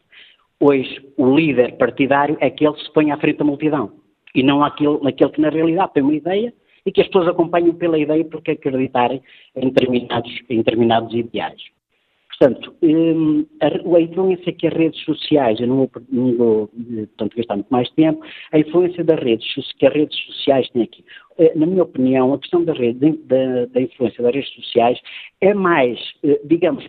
[0.60, 3.91] Hoje, o líder partidário é aquele que se põe à frente da multidão,
[4.34, 6.53] e não aquele, aquele que na realidade tem uma ideia
[6.86, 9.21] e que as pessoas acompanham pela ideia porque acreditarem
[9.55, 11.62] em determinados, em determinados ideais.
[12.39, 17.36] Portanto, um, a, a, influência que as redes sociais, eu não vou, não vou portanto,
[17.36, 19.45] gastar muito mais tempo, a influência das redes,
[19.77, 21.03] que as redes sociais têm aqui.
[21.39, 24.99] Eh, na minha opinião, a questão da, rede, da, da influência das redes sociais
[25.39, 26.86] é mais, eh, digamos,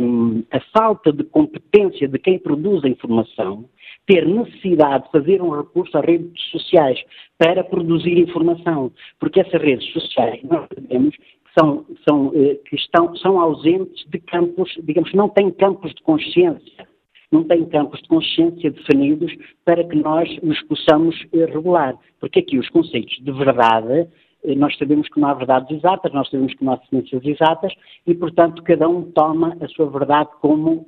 [0.00, 3.64] um, a falta de competência de quem produz a informação
[4.06, 7.00] ter necessidade de fazer um recurso às redes sociais
[7.38, 11.14] para produzir informação, porque essas redes sociais, nós sabemos
[11.56, 16.88] são, são, eh, que estão, são ausentes de campos, digamos, não têm campos de consciência,
[17.30, 19.32] não têm campos de consciência definidos
[19.64, 21.96] para que nós nos possamos eh, regular.
[22.20, 24.08] Porque aqui os conceitos de verdade,
[24.44, 27.72] eh, nós sabemos que não há verdades exatas, nós sabemos que não há ciências exatas
[28.06, 30.86] e, portanto, cada um toma a sua verdade como,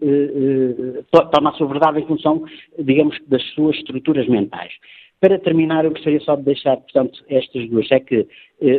[1.33, 2.45] toma a sua verdade em função,
[2.79, 4.73] digamos, das suas estruturas mentais.
[5.21, 8.29] Para terminar, eu gostaria só de deixar, portanto, estas duas, é que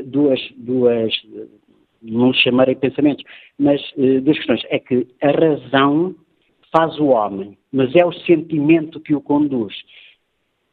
[0.06, 1.14] duas, duas
[2.02, 3.26] não chamarei pensamentos,
[3.58, 3.82] mas
[4.24, 4.62] duas questões.
[4.70, 6.16] É que a razão
[6.72, 9.74] faz o homem, mas é o sentimento que o conduz.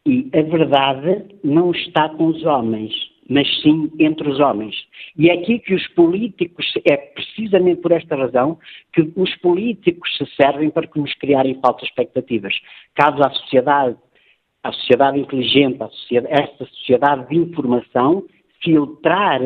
[0.04, 2.92] E a verdade não está com os homens,
[3.28, 4.74] mas sim entre os homens.
[5.16, 8.58] E é aqui que os políticos, é precisamente por esta razão
[8.92, 12.54] que os políticos se servem para que nos criarem falsas expectativas.
[12.94, 13.96] Caso a sociedade,
[14.62, 18.24] a sociedade inteligente, sociedade, esta sociedade de informação,
[18.62, 19.40] filtrar,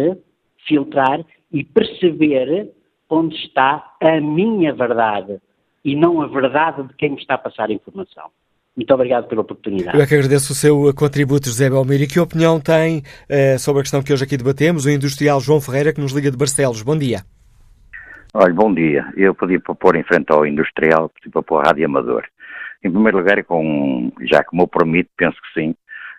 [0.66, 2.70] filtrar e perceber
[3.08, 5.40] onde está a minha verdade
[5.84, 8.30] e não a verdade de quem me está a passar a informação.
[8.76, 9.96] Muito obrigado pela oportunidade.
[9.96, 12.04] Eu é que agradeço o seu contributo, José Belmiro.
[12.04, 15.60] E que opinião tem eh, sobre a questão que hoje aqui debatemos o industrial João
[15.60, 16.82] Ferreira, que nos liga de Barcelos.
[16.82, 17.20] Bom dia.
[18.32, 19.04] Olha, bom dia.
[19.16, 22.24] Eu podia propor em frente ao industrial, podia propor a Rádio Amador.
[22.82, 25.74] Em primeiro lugar, com, já que me permite, penso que sim,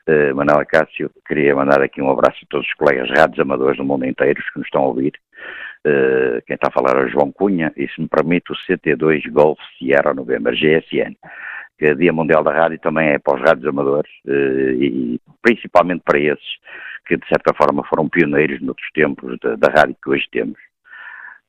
[0.10, 3.86] uh, Manuel Cássio, queria mandar aqui um abraço a todos os colegas rádios amadores do
[3.86, 5.13] mundo inteiro que nos estão a ouvir.
[5.86, 9.32] Uh, quem está a falar é o João Cunha e, se me permite, o CT2
[9.32, 11.15] Golf Sierra November GSN.
[11.78, 16.04] Que é Dia Mundial da Rádio também é para os rádios amadores uh, e principalmente
[16.06, 16.58] para esses
[17.08, 20.60] que, de certa forma, foram pioneiros noutros tempos da, da rádio que hoje temos.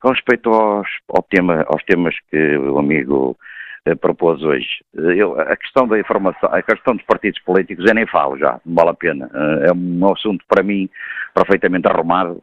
[0.01, 3.37] Com respeito aos, ao tema, aos temas que o amigo
[3.85, 4.67] eh, propôs hoje.
[4.97, 8.59] Eh, eu, a questão da informação, a questão dos partidos políticos, eu nem falo já,
[8.65, 9.29] não vale a pena.
[9.33, 10.89] Eh, é um assunto para mim
[11.33, 12.41] perfeitamente arrumado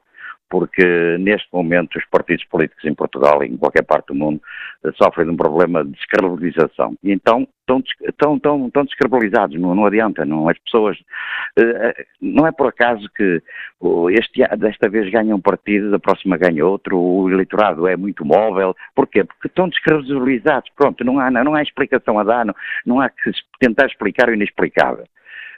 [0.50, 4.42] porque neste momento os partidos políticos em Portugal e em qualquer parte do mundo
[4.84, 6.94] eh, sofrem de um problema de descredibilização.
[7.02, 10.98] E então estão, estão, estão, estão descredibilizados, não, não adianta, não, as pessoas,
[11.56, 13.40] eh, não é por acaso que
[14.10, 18.74] este, desta vez ganha um partido, da próxima ganha outro, o eleitorado é muito móvel,
[18.94, 19.22] porquê?
[19.22, 23.30] Porque estão descredibilizados, pronto, não há, não há explicação a dar, não, não há que
[23.60, 25.04] tentar explicar o inexplicável.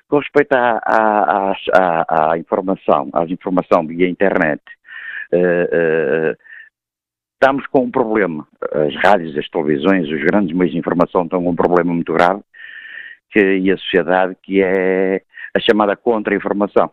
[0.08, 4.60] Com respeito à, à, à, à informação, às informação via internet,
[5.34, 6.36] uh,
[7.34, 8.46] estamos com um problema.
[8.72, 12.42] As rádios, as televisões, os grandes meios de informação estão com um problema muito grave
[13.30, 15.22] que, e a sociedade que é
[15.54, 16.90] a chamada contra-informação,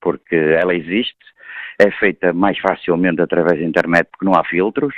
[0.00, 1.16] porque ela existe,
[1.78, 4.94] é feita mais facilmente através da internet porque não há filtros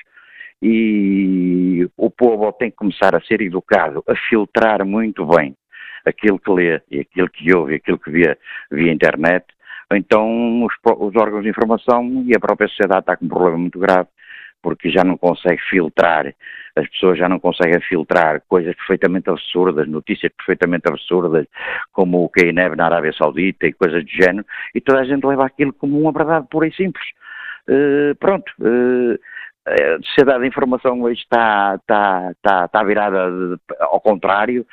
[0.62, 5.54] e o povo tem que começar a ser educado, a filtrar muito bem
[6.04, 8.36] aquilo que lê e aquilo que ouve aquilo que vê
[8.70, 9.44] via internet,
[9.92, 13.78] então os, os órgãos de informação e a própria sociedade está com um problema muito
[13.78, 14.08] grave
[14.64, 16.34] porque já não consegue filtrar,
[16.74, 21.46] as pessoas já não conseguem filtrar coisas perfeitamente absurdas, notícias perfeitamente absurdas,
[21.92, 25.04] como o que é neve na Arábia Saudita e coisas do género, e toda a
[25.04, 27.04] gente leva aquilo como uma verdade pura e simples.
[27.68, 29.18] Uh, pronto, uh,
[29.66, 33.30] a sociedade da informação hoje está, está, está, está virada
[33.80, 34.66] ao contrário,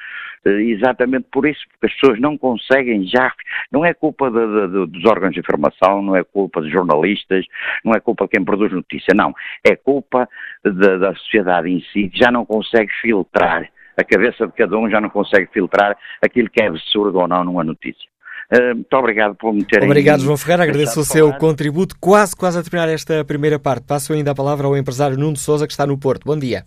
[0.45, 3.31] exatamente por isso, porque as pessoas não conseguem já,
[3.71, 7.45] não é culpa de, de, dos órgãos de informação, não é culpa dos jornalistas,
[7.83, 9.33] não é culpa de quem produz notícia, não,
[9.63, 10.27] é culpa
[10.63, 14.89] de, da sociedade em si, que já não consegue filtrar, a cabeça de cada um
[14.89, 18.09] já não consegue filtrar aquilo que é absurdo ou não numa notícia.
[18.51, 19.87] Uh, muito obrigado por me terem.
[19.87, 20.63] Obrigado, João Ferreira.
[20.63, 21.95] Agradeço o seu contributo.
[22.01, 23.85] Quase, quase a terminar esta primeira parte.
[23.85, 26.25] Passo ainda a palavra ao empresário Nuno Souza, que está no Porto.
[26.25, 26.65] Bom dia.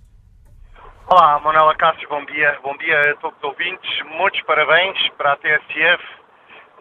[1.07, 2.59] Olá, Manuela Cássio, bom dia.
[2.63, 4.03] Bom dia a todos os ouvintes.
[4.07, 6.03] Muitos parabéns para a TSF,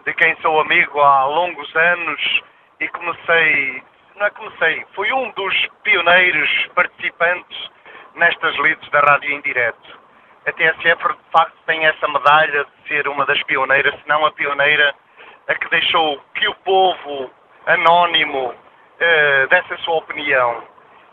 [0.06, 2.42] de quem sou amigo há longos anos
[2.80, 3.84] e comecei,
[4.16, 7.70] não é comecei, fui um dos pioneiros participantes
[8.16, 10.00] nestas lides da rádio em direto.
[10.48, 14.32] A TSF, de facto, tem essa medalha de ser uma das pioneiras, se não a
[14.32, 14.96] pioneira,
[15.50, 17.30] a que deixou que o povo
[17.66, 20.64] anónimo uh, desse a sua opinião.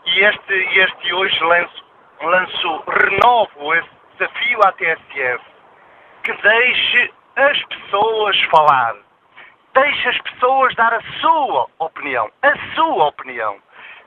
[0.05, 1.90] E este, este hoje lanço,
[2.27, 5.43] lanço, renovo esse desafio à TSF,
[6.23, 8.95] que deixe as pessoas falar.
[9.73, 12.29] Deixe as pessoas dar a sua opinião.
[12.41, 13.57] A sua opinião.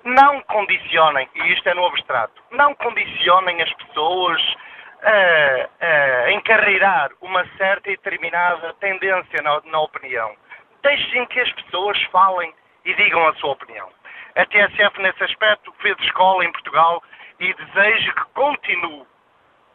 [0.05, 4.57] Não condicionem, e isto é no abstrato, não condicionem as pessoas
[5.03, 10.37] a, a encarreirar uma certa e determinada tendência na, na opinião.
[10.83, 12.53] Deixem que as pessoas falem
[12.85, 13.89] e digam a sua opinião.
[14.37, 17.03] A TSF, nesse aspecto, fez escola em Portugal
[17.41, 19.05] e desejo que continue,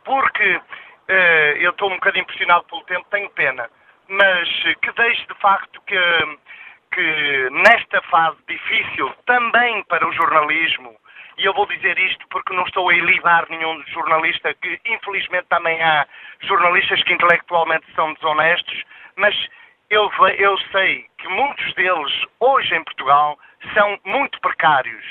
[0.04, 3.70] porque uh, eu estou um bocadinho impressionado pelo tempo, tenho pena,
[4.08, 4.50] mas
[4.82, 6.38] que deixe de facto que,
[6.92, 10.96] que nesta fase difícil, também para o jornalismo,
[11.38, 15.82] e eu vou dizer isto porque não estou a ilibar nenhum jornalista, que infelizmente também
[15.82, 16.06] há
[16.42, 18.84] jornalistas que intelectualmente são desonestos,
[19.16, 19.36] mas
[19.90, 23.40] eu, eu sei que muitos deles, hoje em Portugal,
[23.74, 25.04] são muito precários.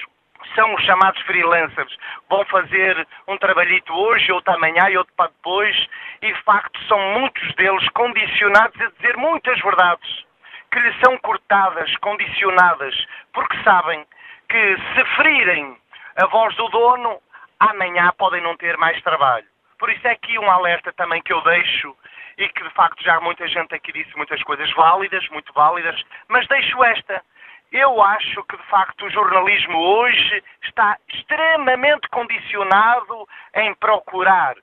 [0.54, 1.96] São os chamados freelancers.
[2.28, 5.76] Vão fazer um trabalhito hoje, outro amanhã e outro para depois,
[6.22, 10.26] e de facto são muitos deles condicionados a dizer muitas verdades
[10.70, 12.94] que lhes são cortadas, condicionadas,
[13.32, 14.04] porque sabem
[14.48, 15.76] que se ferirem
[16.16, 17.20] a voz do dono,
[17.60, 19.46] amanhã podem não ter mais trabalho.
[19.78, 21.96] Por isso é aqui um alerta também que eu deixo
[22.36, 26.46] e que de facto já muita gente aqui disse muitas coisas válidas, muito válidas, mas
[26.48, 27.22] deixo esta.
[27.70, 34.56] Eu acho que de facto o jornalismo hoje está extremamente condicionado em procurar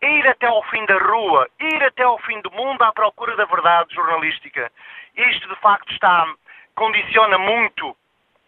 [0.00, 3.44] ir até ao fim da rua, ir até ao fim do mundo à procura da
[3.44, 4.70] verdade jornalística.
[5.16, 6.26] Isto de facto está
[6.74, 7.96] condiciona muito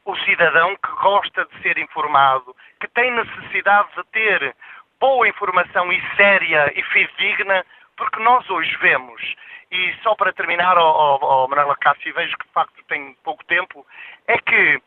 [0.04, 4.56] o cidadão que gosta de ser informado, que tem necessidade de ter
[5.00, 7.64] boa informação e séria e fidedigna,
[7.96, 9.34] porque nós hoje vemos,
[9.75, 13.45] e só para terminar, oh, oh, oh Manuela Cássio, vejo que de facto tem pouco
[13.45, 13.85] tempo,
[14.29, 14.81] é que.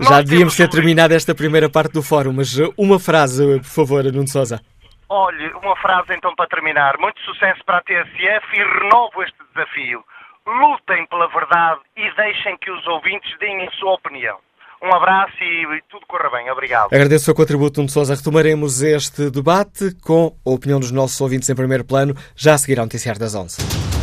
[0.00, 3.70] Já devíamos ter terminado esta primeira parte do fórum, mas uh, uma frase, uh, por
[3.70, 4.60] favor, Nuno Souza.
[5.08, 6.98] Olhe, uma frase então para terminar.
[6.98, 10.04] Muito sucesso para a TSF e renovo este desafio
[10.48, 14.38] lutem pela verdade e deixem que os ouvintes deem a sua opinião.
[14.82, 16.50] Um abraço e tudo corra bem.
[16.50, 16.86] Obrigado.
[16.86, 18.14] Agradeço o seu contributo, Nuno Sousa.
[18.14, 22.78] Retomaremos este debate com a opinião dos nossos ouvintes em primeiro plano, já a seguir
[22.78, 23.97] ao Noticiário das 11.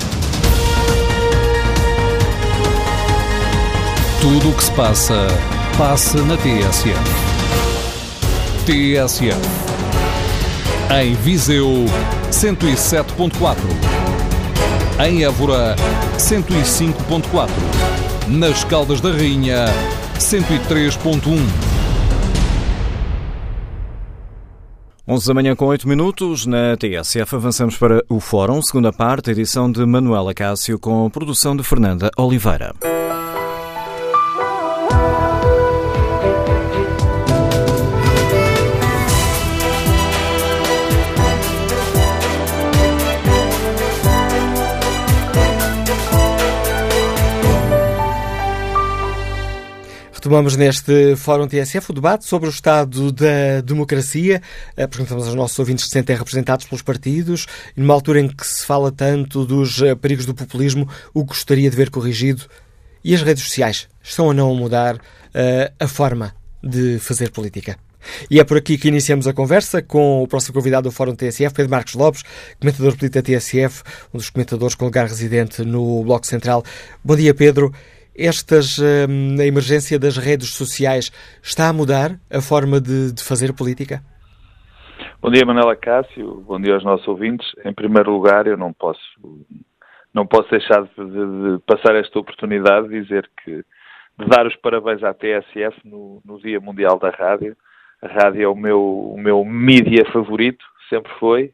[4.25, 5.27] Tudo o que se passa,
[5.77, 6.99] passa na TSF.
[8.65, 9.39] TSF.
[10.99, 11.85] Em Viseu,
[12.31, 13.55] 107.4
[15.05, 15.75] em Évora
[16.17, 17.49] 105.4,
[18.27, 19.65] nas Caldas da Rainha
[20.17, 21.21] 103.1.
[25.07, 29.71] 11 da manhã com 8 minutos, na TSF avançamos para o Fórum, segunda parte, edição
[29.71, 32.73] de Manuela Cássio com produção de Fernanda Oliveira.
[50.25, 54.41] Retomamos neste Fórum TSF o debate sobre o estado da democracia.
[54.75, 57.45] Eh, perguntamos aos nossos ouvintes se sentem representados pelos partidos.
[57.77, 61.69] Numa altura em que se fala tanto dos eh, perigos do populismo, o que gostaria
[61.69, 62.41] de ver corrigido?
[63.03, 64.99] E as redes sociais estão ou não a mudar uh,
[65.79, 67.77] a forma de fazer política?
[68.27, 71.53] E é por aqui que iniciamos a conversa com o próximo convidado do Fórum TSF,
[71.53, 72.23] Pedro Marcos Lopes,
[72.59, 76.63] comentador político da TSF, um dos comentadores com lugar residente no Bloco Central.
[77.03, 77.71] Bom dia, Pedro.
[78.17, 81.11] Estas, hum, a emergência das redes sociais
[81.43, 84.01] está a mudar a forma de, de fazer política?
[85.21, 86.41] Bom dia, Manela Cássio.
[86.47, 87.45] Bom dia aos nossos ouvintes.
[87.65, 89.01] Em primeiro lugar, eu não posso,
[90.13, 93.63] não posso deixar de, de, de passar esta oportunidade de dizer que
[94.17, 97.55] de dar os parabéns à TSF no, no Dia Mundial da Rádio.
[98.01, 101.51] A rádio é o meu, o meu mídia favorito, sempre foi,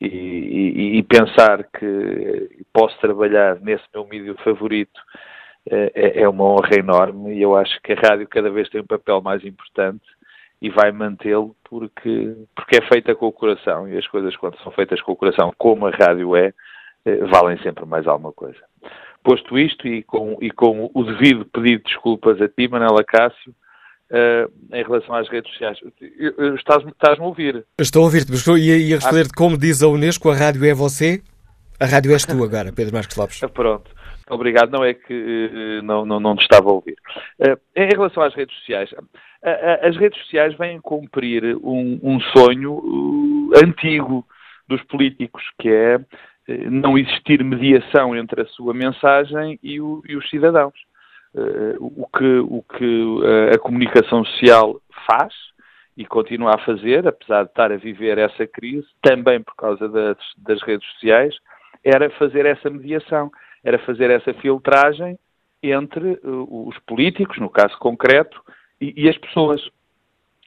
[0.00, 4.98] e, e, e pensar que posso trabalhar nesse meu mídia favorito
[5.70, 8.80] é, é, é uma honra enorme e eu acho que a rádio cada vez tem
[8.80, 10.04] um papel mais importante
[10.60, 14.72] e vai mantê-lo porque, porque é feita com o coração e as coisas quando são
[14.72, 16.52] feitas com o coração, como a rádio é,
[17.04, 18.60] é valem sempre mais alguma coisa.
[19.24, 23.54] Posto isto e com, e com o devido pedido de desculpas a ti, Manela Cássio,
[24.10, 25.78] uh, em relação às redes sociais.
[26.58, 27.64] Estás-me estás a ouvir?
[27.78, 29.36] Estou a ouvir-te, mas estou, ia, ia responder-te ah.
[29.36, 31.22] como diz a Unesco, a rádio é você,
[31.78, 33.40] a rádio és tu agora, Pedro Marcos Lopes.
[33.52, 34.01] Pronto.
[34.30, 36.96] Obrigado, não é que uh, não, não, não te estava a ouvir.
[37.38, 38.90] Uh, em relação às redes sociais,
[39.82, 44.24] as redes sociais vêm cumprir um, um sonho antigo
[44.68, 45.98] dos políticos, que é
[46.70, 50.74] não existir mediação entre a sua mensagem e, o, e os cidadãos.
[51.80, 55.32] O que, o que eh, a comunicação social faz
[55.96, 60.18] e continua a fazer, apesar de estar a viver essa crise, também por causa das,
[60.36, 61.34] das redes sociais,
[61.84, 63.30] era fazer essa mediação,
[63.64, 65.18] era fazer essa filtragem
[65.62, 68.42] entre uh, os políticos, no caso concreto,
[68.80, 69.62] e, e as pessoas.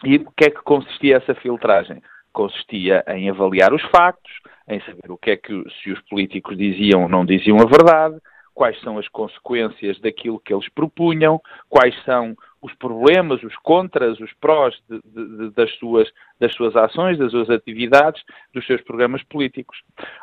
[0.03, 2.01] E o que é que consistia essa filtragem?
[2.34, 4.32] Consistia em avaliar os factos,
[4.68, 8.20] em saber o que é que, se os políticos diziam ou não diziam a verdade,
[8.53, 14.34] quais são as consequências daquilo que eles propunham, quais são os problemas, os contras, os
[14.34, 19.78] prós de, de, das, suas, das suas ações, das suas atividades, dos seus programas políticos.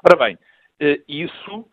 [0.04, 0.38] Ora bem,
[0.80, 1.66] eh, isso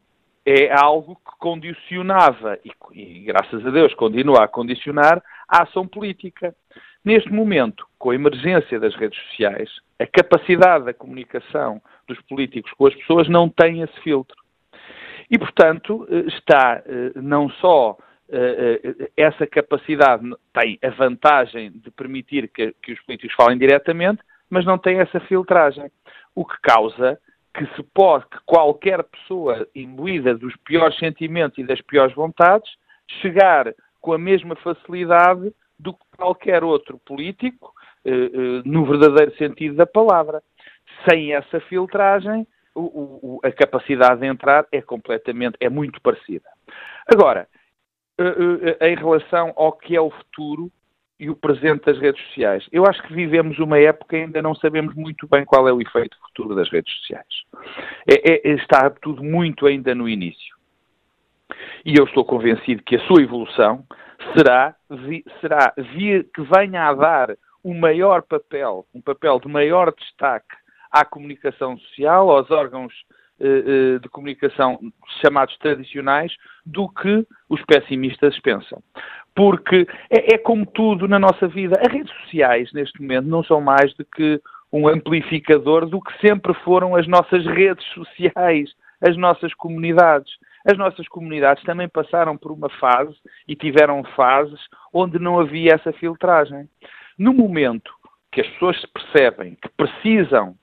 [0.50, 6.56] é algo que condicionava, e, e graças a Deus continua a condicionar, a ação política.
[7.04, 9.70] Neste momento, com a emergência das redes sociais,
[10.00, 14.36] a capacidade da comunicação dos políticos com as pessoas não tem esse filtro.
[15.30, 17.98] E, portanto, eh, está eh, não só
[18.30, 20.24] eh, essa capacidade,
[20.54, 25.20] tem a vantagem de permitir que, que os políticos falem diretamente, mas não tem essa
[25.22, 25.92] filtragem.
[26.34, 27.20] O que causa
[27.54, 32.70] que se pode, que qualquer pessoa imbuída dos piores sentimentos e das piores vontades,
[33.22, 37.74] chegar com a mesma facilidade do que qualquer outro político,
[38.66, 40.42] no verdadeiro sentido da palavra
[41.08, 46.48] sem essa filtragem, o, o, a capacidade de entrar é completamente, é muito parecida.
[47.08, 47.48] Agora,
[48.18, 50.72] eh, eh, em relação ao que é o futuro
[51.20, 54.56] e o presente das redes sociais, eu acho que vivemos uma época e ainda não
[54.56, 57.44] sabemos muito bem qual é o efeito futuro das redes sociais.
[58.08, 60.56] É, é, está tudo muito ainda no início.
[61.84, 63.84] E eu estou convencido que a sua evolução
[64.38, 64.76] será,
[65.42, 70.56] será que venha a dar um maior papel, um papel de maior destaque
[70.92, 72.94] à comunicação social, aos órgãos
[73.42, 73.64] eh,
[73.96, 74.80] eh, de comunicação
[75.22, 76.34] chamados tradicionais,
[76.66, 78.82] do que os pessimistas pensam.
[79.40, 81.80] Porque é, é, como tudo na nossa vida.
[81.80, 84.38] As redes sociais, neste momento, não são mais do que
[84.70, 88.70] um amplificador do que sempre foram as nossas redes sociais,
[89.00, 90.30] as nossas comunidades.
[90.70, 93.16] As nossas comunidades também passaram por uma fase
[93.48, 94.60] e tiveram fases
[94.94, 96.68] onde não havia essa filtragem.
[97.18, 97.94] No momento
[98.34, 100.54] que as pessoas se percebem que precisam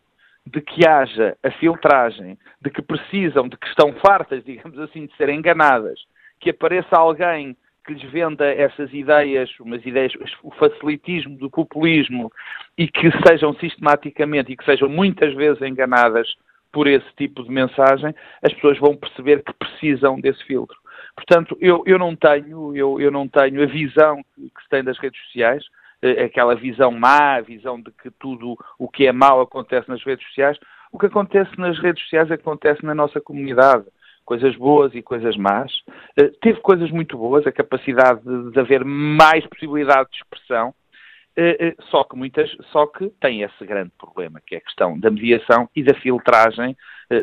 [0.46, 5.16] de que haja a filtragem, de que precisam, de que estão fartas, digamos assim, de
[5.16, 5.98] serem enganadas,
[6.38, 7.56] que apareça alguém
[7.86, 10.12] que lhes venda essas ideias, umas ideias,
[10.42, 12.32] o facilitismo do populismo
[12.76, 16.34] e que sejam sistematicamente e que sejam muitas vezes enganadas
[16.72, 20.76] por esse tipo de mensagem, as pessoas vão perceber que precisam desse filtro.
[21.14, 24.84] Portanto, eu, eu não tenho, eu, eu não tenho a visão que, que se tem
[24.84, 25.64] das redes sociais,
[26.02, 30.04] eh, aquela visão má, a visão de que tudo o que é mau acontece nas
[30.04, 30.58] redes sociais.
[30.92, 33.86] O que acontece nas redes sociais acontece na nossa comunidade.
[34.26, 35.72] Coisas boas e coisas más.
[36.20, 41.82] Uh, teve coisas muito boas, a capacidade de, de haver mais possibilidade de expressão, uh,
[41.90, 45.70] só que muitas, só que tem esse grande problema, que é a questão da mediação
[45.74, 46.76] e da filtragem,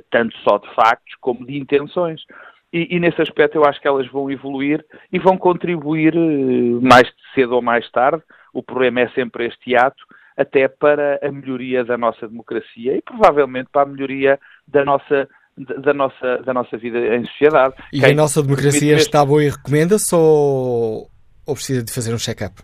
[0.09, 2.21] tanto só de factos como de intenções.
[2.71, 6.15] E, e, nesse aspecto eu acho que elas vão evoluir e vão contribuir
[6.81, 8.23] mais cedo ou mais tarde
[8.53, 10.03] o problema é sempre este ato,
[10.37, 15.27] até para a melhoria da nossa democracia e provavelmente para a melhoria da nossa
[15.57, 17.75] da nossa, da nossa vida em sociedade.
[17.91, 21.07] E Quem a nossa democracia está boa e recomenda-se ou,
[21.45, 22.55] ou precisa de fazer um check-up?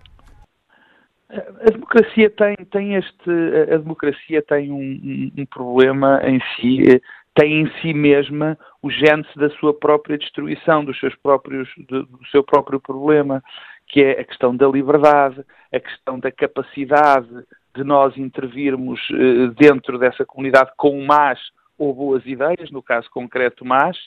[1.29, 3.29] A democracia tem, tem este,
[3.71, 6.99] a democracia tem um, um, um problema em si,
[7.35, 12.25] tem em si mesma o gênese da sua própria destruição, dos seus próprios, do, do
[12.31, 13.43] seu próprio problema,
[13.87, 17.29] que é a questão da liberdade, a questão da capacidade
[17.75, 21.39] de nós intervirmos eh, dentro dessa comunidade com más
[21.79, 23.97] ou boas ideias, no caso concreto más,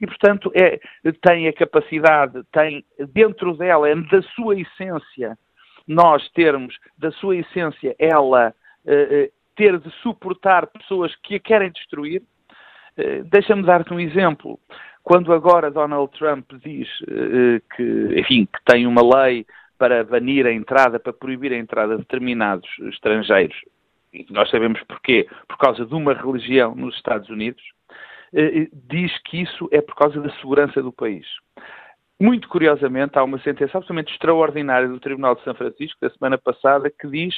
[0.00, 0.80] e portanto é,
[1.22, 5.38] tem a capacidade, tem dentro dela, é da sua essência,
[5.86, 8.54] nós termos da sua essência ela
[8.86, 12.22] eh, eh ter de suportar pessoas que a querem destruir,
[12.96, 14.58] eh, deixa-me dar-te um exemplo.
[15.02, 19.44] Quando agora Donald Trump diz eh, que, enfim, que tem uma lei
[19.76, 23.56] para banir a entrada, para proibir a entrada de determinados estrangeiros,
[24.12, 27.62] e nós sabemos porquê, por causa de uma religião nos Estados Unidos,
[28.32, 31.26] eh, diz que isso é por causa da segurança do país.
[32.20, 36.90] Muito curiosamente, há uma sentença absolutamente extraordinária do Tribunal de São Francisco, da semana passada,
[36.90, 37.34] que diz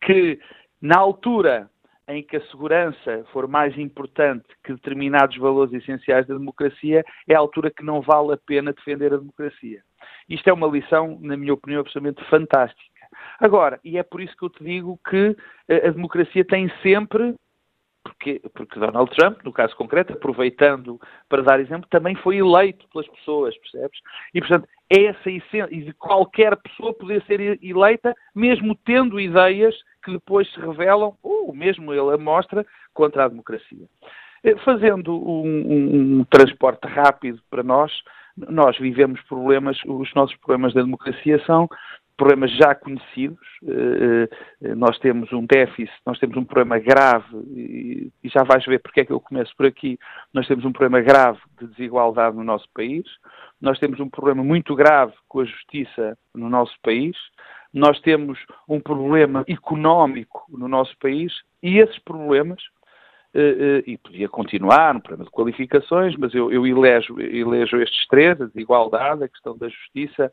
[0.00, 0.38] que,
[0.80, 1.68] na altura
[2.08, 7.38] em que a segurança for mais importante que determinados valores essenciais da democracia, é a
[7.38, 9.82] altura que não vale a pena defender a democracia.
[10.28, 12.93] Isto é uma lição, na minha opinião, absolutamente fantástica.
[13.40, 15.36] Agora, e é por isso que eu te digo que
[15.68, 17.34] eh, a democracia tem sempre
[18.04, 23.08] porque, porque Donald Trump, no caso concreto, aproveitando para dar exemplo, também foi eleito pelas
[23.08, 23.98] pessoas, percebes?
[24.34, 30.12] E, portanto, essa essência, e de qualquer pessoa poder ser eleita, mesmo tendo ideias que
[30.12, 33.86] depois se revelam, ou mesmo ele mostra, contra a democracia.
[34.44, 37.90] Eh, fazendo um, um, um transporte rápido para nós,
[38.36, 41.68] nós vivemos problemas, os nossos problemas da democracia são
[42.16, 43.40] problemas já conhecidos.
[43.66, 44.28] Eh,
[44.62, 49.00] eh, nós temos um déficit, nós temos um problema grave, e já vais ver porque
[49.00, 49.98] é que eu começo por aqui.
[50.32, 53.04] Nós temos um problema grave de desigualdade no nosso país,
[53.60, 57.16] nós temos um problema muito grave com a justiça no nosso país,
[57.72, 58.38] nós temos
[58.68, 62.62] um problema económico no nosso país e esses problemas.
[63.36, 68.40] Uh, e podia continuar, um problema de qualificações, mas eu, eu elejo, elejo estes três,
[68.40, 70.30] a desigualdade, a questão da justiça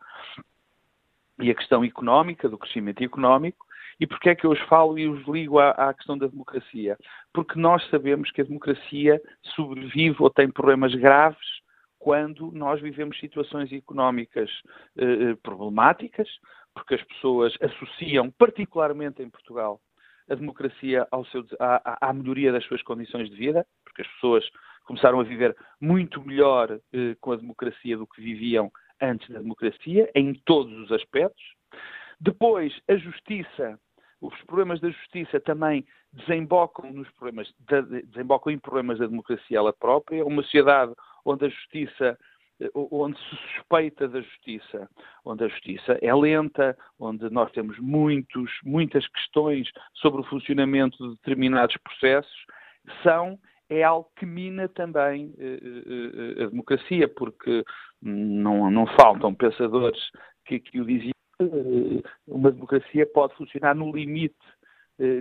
[1.42, 3.66] e a questão económica, do crescimento económico,
[4.00, 6.98] e porquê é que eu os falo e os ligo à, à, questão da democracia?
[7.34, 9.22] Porque nós sabemos que a democracia
[9.56, 11.62] sobrevive ou tem problemas graves
[12.00, 14.50] quando nós vivemos situações económicas
[14.98, 16.28] eh, eh problemáticas,
[16.74, 19.80] porque as pessoas associam, particularmente em Portugal,
[20.28, 24.44] a democracia seu, à, à, melhoria das suas condições de vida, porque as pessoas
[24.86, 28.72] começaram a viver muito melhor eh, com a democracia do que viviam
[29.02, 31.44] antes da democracia, em todos os aspectos.
[32.20, 33.80] Depois, a justiça,
[34.22, 37.52] os problemas da justiça também desembocam nos problemas,
[38.06, 40.94] desembocam em problemas da democracia ela própria, uma sociedade
[41.26, 42.18] onde a justiça
[42.76, 44.90] onde se suspeita da justiça,
[45.26, 51.16] onde a justiça é lenta, onde nós temos muitos, muitas questões sobre o funcionamento de
[51.16, 52.46] determinados processos,
[53.04, 53.40] são
[53.72, 57.64] é algo que mina também uh, uh, a democracia, porque
[58.02, 60.00] não, não faltam pensadores
[60.46, 61.14] que, que o diziam.
[62.28, 64.36] Uma democracia pode funcionar no limite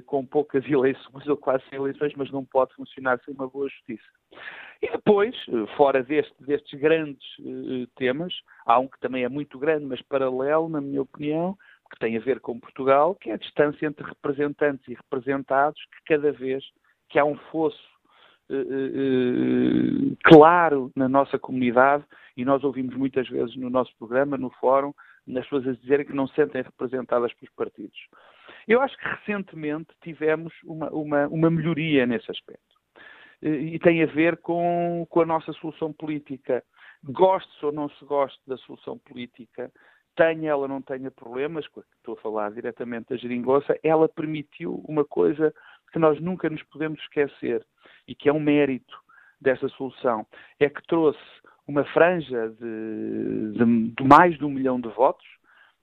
[0.04, 4.04] com poucas eleições ou quase sem eleições, mas não pode funcionar sem uma boa justiça.
[4.82, 5.34] E depois,
[5.76, 7.24] fora deste, destes grandes
[7.96, 8.34] temas,
[8.66, 11.56] há um que também é muito grande, mas paralelo, na minha opinião,
[11.90, 16.14] que tem a ver com Portugal, que é a distância entre representantes e representados, que
[16.14, 16.62] cada vez
[17.08, 17.78] que há um fosso
[18.50, 22.04] uh, claro na nossa comunidade
[22.36, 24.92] e nós ouvimos muitas vezes no nosso programa, no fórum,
[25.28, 27.98] as pessoas dizerem que não se sentem representadas pelos partidos.
[28.66, 32.60] Eu acho que recentemente tivemos uma, uma, uma melhoria nesse aspecto.
[33.42, 36.62] E tem a ver com, com a nossa solução política.
[37.02, 39.72] Goste ou não se goste da solução política,
[40.14, 41.64] tenha ela não tenha problemas,
[41.96, 45.54] estou a falar diretamente da geringonça, ela permitiu uma coisa
[45.92, 47.64] que nós nunca nos podemos esquecer
[48.06, 48.96] e que é um mérito
[49.40, 50.26] dessa solução,
[50.58, 51.20] é que trouxe
[51.66, 55.26] uma franja de, de, de, mais de um milhão de votos,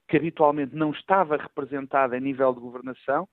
[0.06, 3.28] que habitualmente não estava representada a nível de governação,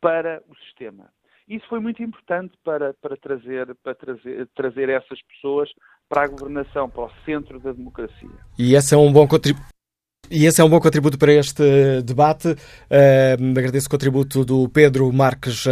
[0.00, 1.10] para o sistema.
[1.48, 5.70] Isso foi muito importante para, para, trazer, para trazer, trazer essas pessoas
[6.08, 8.28] para a governação, para o centro da democracia.
[8.58, 9.75] E esse é um bom contributo.
[10.30, 11.62] E esse é um bom contributo para este
[12.04, 12.48] debate.
[12.48, 15.70] Uh, agradeço o contributo do Pedro Marques uh,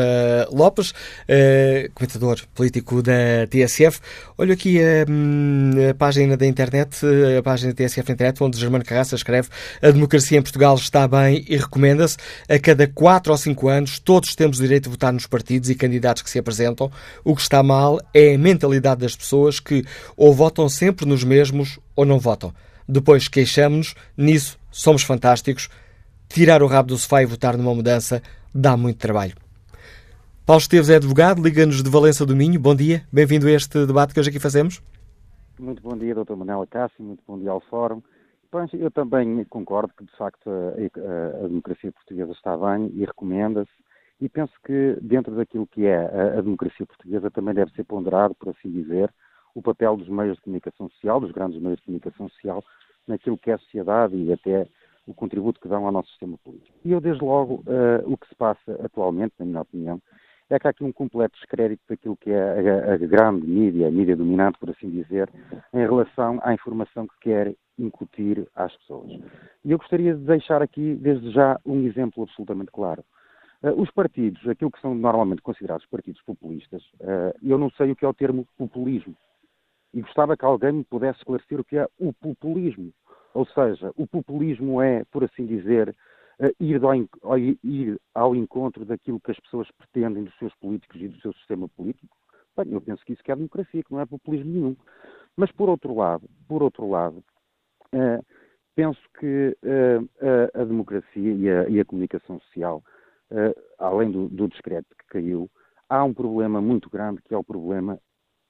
[0.52, 3.98] Lopes, uh, comentador político da TSF.
[4.38, 7.04] Olho aqui a, a, página da internet,
[7.36, 9.48] a página da TSF Internet, onde Germano Carraça escreve
[9.82, 12.16] a democracia em Portugal está bem e recomenda-se.
[12.48, 15.74] A cada quatro ou cinco anos, todos temos o direito de votar nos partidos e
[15.74, 16.90] candidatos que se apresentam.
[17.24, 19.84] O que está mal é a mentalidade das pessoas que
[20.16, 22.52] ou votam sempre nos mesmos ou não votam.
[22.88, 25.68] Depois queixamos-nos, nisso somos fantásticos.
[26.28, 28.22] Tirar o rabo do sofá e votar numa mudança
[28.54, 29.34] dá muito trabalho.
[30.46, 32.60] Paulo Esteves é advogado, liga-nos de Valença do Minho.
[32.60, 34.82] Bom dia, bem-vindo a este debate que hoje aqui fazemos.
[35.58, 36.34] Muito bom dia, Dr.
[36.34, 38.02] Manuel Cássio, muito bom dia ao Fórum.
[38.72, 43.70] Eu também concordo que, de facto, a, democracia portuguesa está bem e recomenda-se.
[44.20, 45.96] E penso que, dentro daquilo que é
[46.38, 49.12] a democracia portuguesa, também deve ser ponderado, por assim dizer,
[49.54, 52.64] o papel dos meios de comunicação social, dos grandes meios de comunicação social,
[53.06, 54.66] naquilo que é a sociedade e até
[55.06, 56.76] o contributo que dão ao nosso sistema político.
[56.84, 60.00] E eu, desde logo, uh, o que se passa atualmente, na minha opinião,
[60.50, 63.90] é que há aqui um completo descrédito daquilo que é a, a, grande mídia, a
[63.90, 65.28] mídia dominante, por assim dizer,
[65.72, 69.10] em relação à informação que quer incutir às pessoas.
[69.64, 73.04] E eu gostaria de deixar aqui, desde já, um exemplo absolutamente claro.
[73.62, 77.96] Uh, os partidos, aquilo que são normalmente considerados partidos populistas, uh, eu não sei o
[77.96, 79.16] que é o termo populismo.
[79.94, 82.92] E gostava que alguém me pudesse esclarecer o que é o populismo.
[83.32, 85.94] Ou seja, o populismo é, por assim dizer,
[86.58, 91.20] ir ao, ir ao encontro daquilo que as pessoas pretendem dos seus políticos e do
[91.20, 92.16] seu sistema político.
[92.56, 94.76] Bem, eu penso que isso que é democracia, que não é populismo nenhum.
[95.36, 97.22] Mas por outro lado, por outro lado,
[97.92, 98.24] uh,
[98.74, 102.82] penso que uh, a, democracia e a, e a comunicação social,
[103.78, 105.50] além do, do discreto que caiu,
[105.88, 107.98] há um problema muito grande que é o problema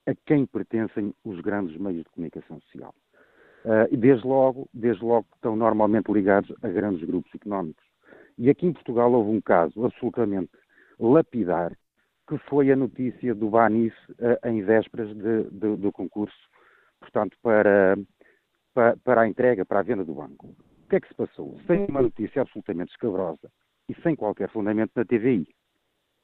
[0.07, 2.95] a quem pertencem os grandes meios de comunicação social.
[3.65, 7.83] Uh, e desde logo, desde logo estão normalmente ligados a grandes grupos económicos.
[8.37, 10.51] E aqui em Portugal houve um caso absolutamente
[10.99, 11.73] lapidar,
[12.29, 16.37] que foi a notícia do Banis uh, em vésperas de, de, do concurso,
[17.01, 17.97] portanto, para,
[18.75, 20.49] para, para, a entrega, para a venda do banco.
[20.49, 21.59] O que é que se passou?
[21.67, 23.51] Sem uma notícia absolutamente escabrosa
[23.89, 25.49] e sem qualquer fundamento na TVI.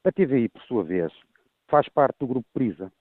[0.04, 1.12] A TVI, por sua vez,
[1.68, 2.92] faz parte do Grupo Prisa.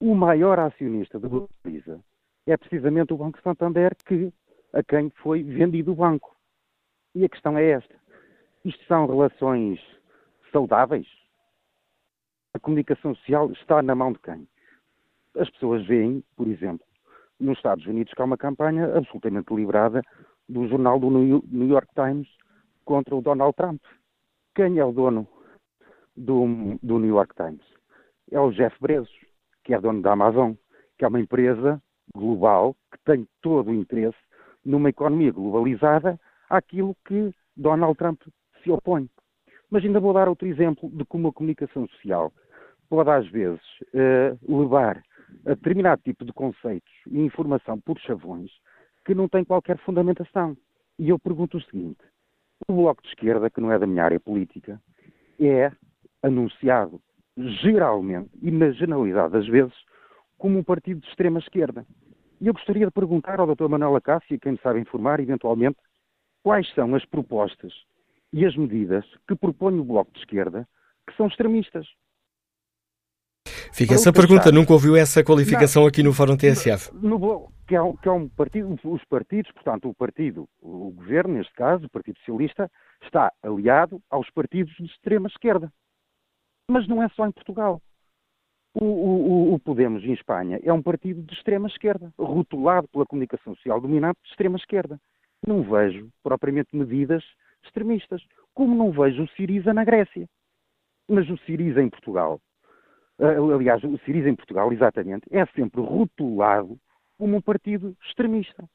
[0.00, 2.00] O maior acionista do Grupo Prisa
[2.46, 4.32] é precisamente o Banco Santander que,
[4.72, 6.34] a quem foi vendido o banco.
[7.14, 7.94] E a questão é esta.
[8.64, 9.80] Isto são relações
[10.50, 11.06] saudáveis?
[12.54, 14.48] A comunicação social está na mão de quem?
[15.36, 16.86] As pessoas veem, por exemplo,
[17.40, 20.02] nos Estados Unidos que há uma campanha absolutamente deliberada
[20.48, 22.28] do jornal do New York Times
[22.84, 23.82] contra o Donald Trump.
[24.54, 25.26] Quem é o dono
[26.16, 27.64] do, do New York Times?
[28.30, 29.12] É o Jeff Bezos,
[29.64, 30.52] que é dono da Amazon,
[30.98, 31.82] que é uma empresa
[32.14, 34.18] global que tem todo o interesse
[34.64, 38.22] numa economia globalizada àquilo que Donald Trump
[38.62, 39.08] se opõe.
[39.70, 42.32] Mas ainda vou dar outro exemplo de como a comunicação social
[42.88, 43.62] pode, às vezes,
[43.94, 45.02] uh, levar
[45.46, 48.50] a determinado tipo de conceitos e informação por chavões
[49.04, 50.56] que não têm qualquer fundamentação.
[50.98, 52.00] E eu pergunto o seguinte:
[52.68, 54.80] o Bloco de Esquerda, que não é da minha área política,
[55.40, 55.72] é
[56.22, 57.00] anunciado
[57.36, 59.74] geralmente e na generalidade das vezes
[60.38, 61.86] como um partido de extrema esquerda.
[62.40, 63.68] E eu gostaria de perguntar ao Dr.
[63.68, 65.76] Manuel Acácio, quem me sabe informar, eventualmente,
[66.42, 67.72] quais são as propostas
[68.32, 70.68] e as medidas que propõe o Bloco de Esquerda
[71.06, 71.86] que são extremistas.
[73.72, 76.94] Fica essa pergunta, nunca ouviu essa qualificação não, aqui no Fórum TSF?
[76.94, 81.34] No, no, que, é que é um partido, os partidos, portanto, o partido, o governo,
[81.34, 82.70] neste caso, o Partido Socialista,
[83.02, 85.72] está aliado aos partidos de extrema esquerda.
[86.68, 87.80] Mas não é só em Portugal.
[88.74, 93.54] O, o, o, Podemos, em Espanha, é um partido de extrema esquerda, rotulado pela comunicação
[93.54, 95.00] social dominante de extrema esquerda.
[95.46, 97.22] Não vejo, propriamente, medidas
[97.62, 100.28] extremistas, como não vejo o Siriza na Grécia.
[101.08, 102.40] Mas o Siriza em Portugal,
[103.18, 106.78] aliás, o Siriza em Portugal, exatamente, é sempre rotulado
[107.18, 108.68] como um partido extremista.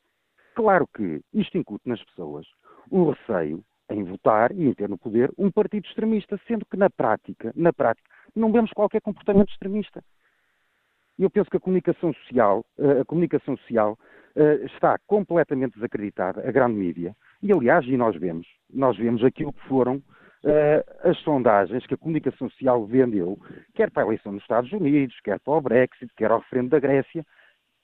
[0.55, 2.47] Claro que isto incute nas pessoas
[2.89, 6.89] o receio em votar e em ter no poder um partido extremista, sendo que na
[6.89, 10.03] prática, na prática, não vemos qualquer comportamento extremista.
[11.17, 13.97] Eu penso que a comunicação social, eh, a comunicação social
[14.35, 19.53] eh, está completamente desacreditada, a grande mídia, e aliás, e nós vemos, nós vemos aquilo
[19.53, 20.01] que foram
[20.41, 23.37] Uh, as sondagens que a comunicação social vendeu,
[23.75, 26.79] quer para a eleição nos Estados Unidos, quer para o Brexit, quer ao referendo da
[26.79, 27.25] Grécia,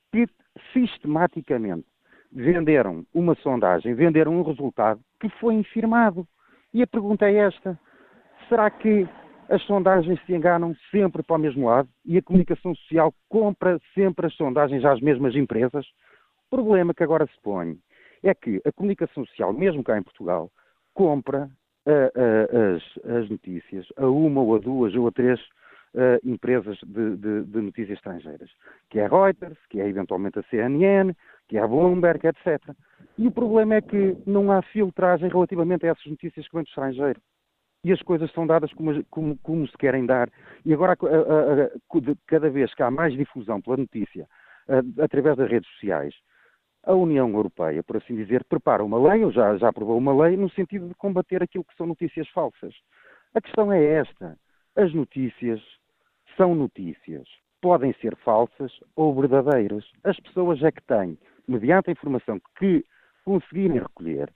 [0.10, 0.26] que
[0.72, 1.86] sistematicamente
[2.32, 6.28] venderam uma sondagem, venderam um resultado que foi infirmado.
[6.74, 7.80] E a pergunta é esta:
[8.50, 9.08] será que
[9.50, 14.28] as sondagens se enganam sempre para o mesmo lado e a comunicação social compra sempre
[14.28, 15.86] as sondagens às mesmas empresas.
[16.48, 17.78] O problema que agora se põe
[18.24, 20.50] é que a comunicação social, mesmo cá em Portugal,
[20.94, 21.50] compra
[21.86, 25.40] uh, uh, as, as, notícias a uma ou a duas ou a três
[25.96, 28.52] uh, empresas de, de, de, notícias estrangeiras,
[28.90, 31.14] que é a Reuters, que é eventualmente a CNN,
[31.48, 32.62] que é a Bloomberg, etc.
[33.18, 36.68] E o problema é que não há filtragem relativamente a essas notícias que vêm do
[36.68, 37.22] estrangeiro
[37.84, 40.30] e as coisas são dadas como, como, como se querem dar.
[40.66, 44.28] E agora, a, a, a, cada vez que há mais difusão pela notícia
[45.00, 46.16] através das redes sociais,
[46.84, 50.38] a União Europeia, por assim dizer, prepara uma lei, ou já, já aprovou uma lei,
[50.38, 52.74] no sentido de combater aquilo que são notícias falsas.
[53.34, 54.38] A questão é esta.
[54.76, 55.62] As notícias
[56.38, 57.28] são notícias.
[57.62, 59.86] Podem ser falsas ou verdadeiras.
[60.04, 61.18] As pessoas é que têm,
[61.48, 62.84] mediante a informação que
[63.24, 64.32] conseguirem recolher,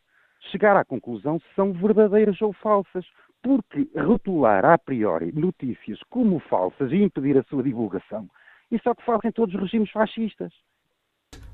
[0.52, 3.06] chegar à conclusão se são verdadeiras ou falsas.
[3.42, 8.28] Porque rotular a priori notícias como falsas e impedir a sua divulgação,
[8.70, 10.52] isso é o que fazem todos os regimes fascistas.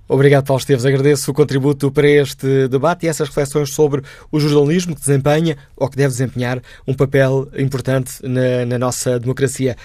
[0.08, 0.86] Obrigado, Paulo Esteves.
[0.86, 5.90] Agradeço o contributo para este debate e essas reflexões sobre o jornalismo que desempenha ou
[5.90, 9.76] que deve desempenhar um papel importante na, na nossa democracia.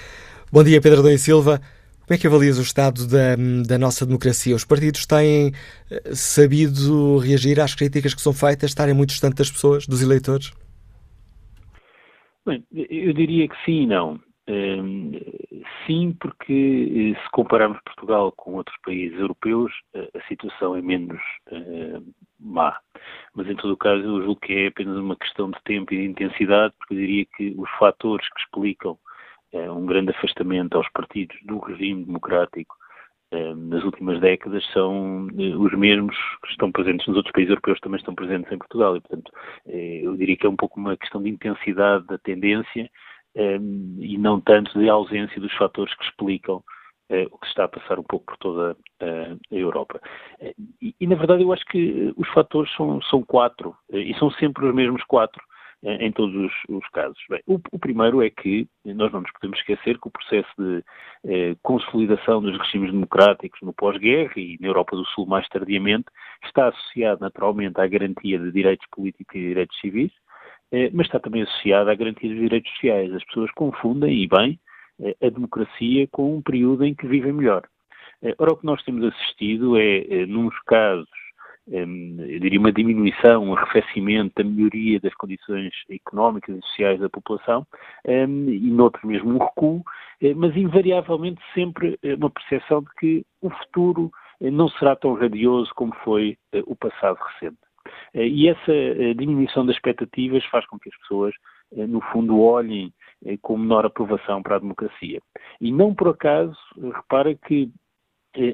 [0.53, 1.61] Bom dia, Pedro Adão Silva.
[2.01, 3.37] Como é que avalias o estado da,
[3.69, 4.57] da, nossa democracia?
[4.57, 5.53] Os partidos têm
[5.89, 10.53] eh, sabido reagir às críticas que são feitas, estarem muito distantes das pessoas, dos eleitores?
[12.45, 14.19] Bem, eu diria que sim e não.
[14.49, 15.13] Ehm,
[15.87, 21.21] sim, porque eh, se compararmos Portugal com outros países europeus, eh, a situação é menos
[22.41, 22.77] má.
[23.37, 25.99] Mas, em todo o caso, eu julgo que é apenas uma questão de tempo e
[25.99, 28.99] de intensidade, porque eu diria que os fatores que explicam
[29.53, 32.75] um grande afastamento aos partidos do regime democrático
[33.33, 37.99] uh, nas últimas décadas são os mesmos que estão presentes nos outros países europeus, também
[37.99, 38.97] estão presentes em Portugal.
[38.97, 39.33] E, portanto,
[39.67, 42.91] eu diria que é um pouco uma questão de intensidade da tendência
[43.35, 46.63] e não tanto de ausência dos fatores que explicam
[47.11, 50.01] eh, o que está a passar um pouco por toda a Europa.
[50.39, 50.55] Eh,
[51.01, 54.65] e, na verdade, eu acho que os fatores são, são quatro, eh, e são sempre
[54.65, 55.43] os mesmos quatro
[55.83, 57.19] em todos os, os casos.
[57.29, 60.85] Bem, o, o, primeiro é que nós não nos podemos esquecer que o processo de
[61.25, 66.05] eh, consolidação dos regimes democráticos no pós-guerra e na Europa do Sul mais tardiamente
[66.45, 70.13] está associado naturalmente à garantia de direitos políticos e direitos civis,
[70.73, 73.15] eh, mas está também associada à garantia dos direitos sociais.
[73.15, 74.61] As pessoas confundem, e bem,
[75.01, 77.67] eh, a democracia com um período em que vivem melhor.
[78.23, 81.09] Eh, ora, o que nós temos assistido é, nos casos,
[81.71, 87.67] eu diria uma diminuição, um arrefecimento da melhoria das condições económicas e sociais da população,
[88.05, 89.85] e noutros mesmo um recuo,
[90.37, 94.11] mas invariavelmente sempre uma percepção de que o futuro
[94.41, 97.59] não será tão radioso como foi o passado recente.
[98.15, 101.35] Eh, e essa eh, diminuição das expectativas faz com que as pessoas,
[101.77, 102.93] eh, no fundo, olhem
[103.43, 105.21] com menor aprovação para a democracia.
[105.61, 107.71] E não por acaso, repara que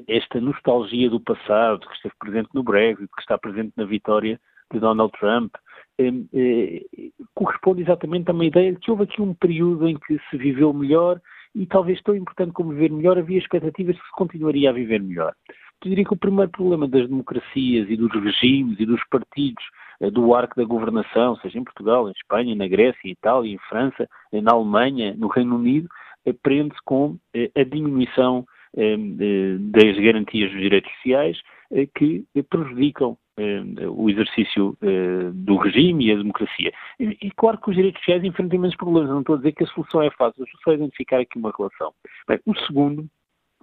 [0.07, 4.39] esta nostalgia do passado, que esteve presente no Brexit, que está presente na vitória
[4.71, 5.53] de Donald Trump,
[7.33, 10.73] corresponde exatamente a uma ideia de que houve aqui um período em que se viveu
[10.73, 11.21] melhor
[11.55, 15.33] e talvez tão importante como viver melhor, havia expectativas que se continuaria a viver melhor.
[15.83, 19.63] Eu diria que o primeiro problema das democracias e dos regimes e dos partidos
[19.99, 23.59] eh, do arco da governação, seja em Portugal, em Espanha, na Grécia, em Itália, em
[23.69, 25.87] França, eh, na Alemanha, no Reino Unido,
[26.25, 27.17] eh, prende-se com
[27.55, 28.45] a diminuição
[28.77, 31.41] das garantias dos direitos sociais
[31.95, 33.17] que prejudicam
[33.91, 34.77] o exercício
[35.33, 36.71] do regime e a democracia.
[36.99, 39.67] E claro que os direitos sociais enfrentam imensos problemas, não estou a dizer que a
[39.67, 41.93] solução é fácil, a solução é identificar aqui uma relação.
[42.27, 43.07] Bem, o segundo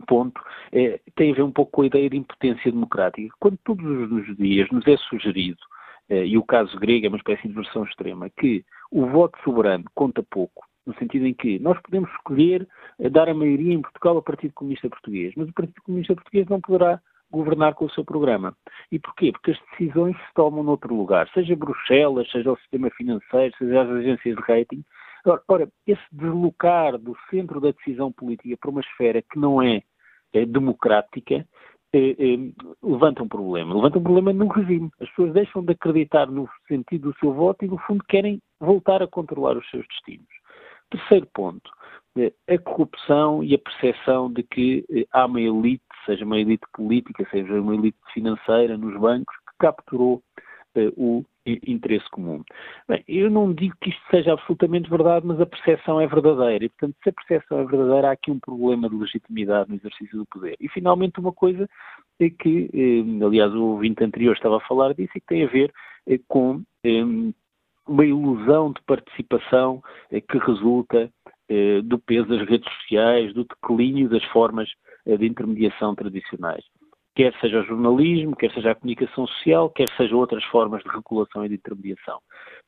[0.07, 0.41] ponto
[0.73, 3.35] é, tem a ver um pouco com a ideia de impotência democrática.
[3.39, 5.61] Quando todos os dias nos é sugerido,
[6.09, 9.85] eh, e o caso grego é uma espécie de versão extrema, que o voto soberano
[9.95, 12.69] conta pouco, no sentido em que nós podemos escolher
[12.99, 16.47] eh, dar a maioria em Portugal ao Partido Comunista Português, mas o Partido Comunista Português
[16.49, 18.57] não poderá governar com o seu programa.
[18.93, 19.33] E porquê?
[19.33, 23.91] Porque as decisões se tomam noutro lugar, seja Bruxelas, seja o sistema financeiro, seja as
[23.91, 24.85] agências de rating,
[25.27, 29.83] Ora, ora, esse deslocar do centro da decisão política para uma esfera que não é,
[30.35, 31.47] é democrática
[31.95, 32.37] é, é,
[32.83, 33.75] levanta um problema.
[33.75, 34.91] Levanta um problema no regime.
[35.01, 39.01] As pessoas deixam de acreditar no sentido do seu voto e, no fundo, querem voltar
[39.01, 40.27] a controlar os seus destinos.
[40.95, 41.71] Terceiro ponto,
[42.49, 47.61] a corrupção e a percepção de que há uma elite, seja uma elite política, seja
[47.61, 50.23] uma elite financeira nos bancos, que capturou
[50.97, 52.43] o interesse comum.
[52.89, 56.65] Bem, eu não digo que isto seja absolutamente verdade, mas a percepção é verdadeira.
[56.65, 60.17] E, portanto, se a percepção é verdadeira, há aqui um problema de legitimidade no exercício
[60.17, 60.57] do poder.
[60.61, 61.69] E, finalmente, uma coisa
[62.21, 65.49] é que, eh, aliás, o ouvinte anterior estava a falar disso e que tem a
[65.49, 65.73] ver
[66.09, 67.03] eh, com eh,
[67.87, 71.11] uma ilusão de participação que resulta
[71.85, 74.69] do peso das redes sociais, do declínio das formas
[75.07, 76.65] de intermediação tradicionais
[77.15, 81.45] quer seja o jornalismo, quer seja a comunicação social, quer seja outras formas de regulação
[81.45, 82.19] e de intermediação.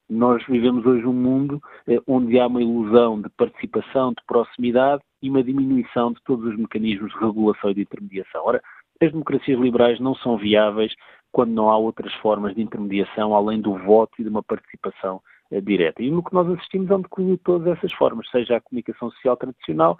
[0.08, 5.28] Nós vivemos hoje um mundo eh, onde há uma ilusão de participação, de proximidade e
[5.28, 8.42] uma diminuição de todos os mecanismos de regulação e de intermediação.
[8.44, 8.62] Ora,
[9.02, 10.94] as democracias liberais não são viáveis
[11.32, 15.20] quando não há outras formas de intermediação além do voto e de uma participação
[15.50, 16.02] eh, direta.
[16.02, 19.10] E no que nós assistimos é um declínio de todas essas formas, seja a comunicação
[19.10, 19.98] social tradicional,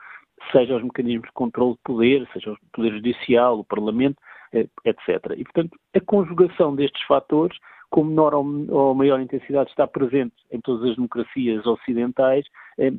[0.51, 4.17] seja os mecanismos de controle de poder, seja o poder judicial, o Parlamento,
[4.53, 5.35] eh, etc.
[5.37, 7.57] E, portanto, a conjugação destes fatores,
[7.91, 12.45] com menor ou maior intensidade, está presente em todas as democracias ocidentais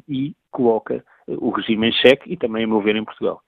[0.07, 3.41] e coloca o regime em xeque e também, a meu ver, em Portugal.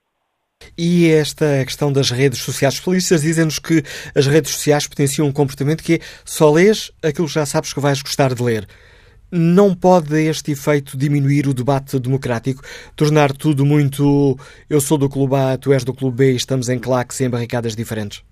[0.76, 2.74] E esta questão das redes sociais.
[2.74, 3.82] Os polícias dizem-nos que
[4.14, 7.80] as redes sociais potenciam um comportamento que é só lês aquilo que já sabes que
[7.80, 8.66] vais gostar de ler.
[9.32, 12.62] Não pode este efeito diminuir o debate democrático,
[12.96, 14.36] tornar tudo muito
[14.68, 17.30] eu sou do clube A, tu és do clube B estamos em claques e em
[17.30, 18.24] barricadas diferentes?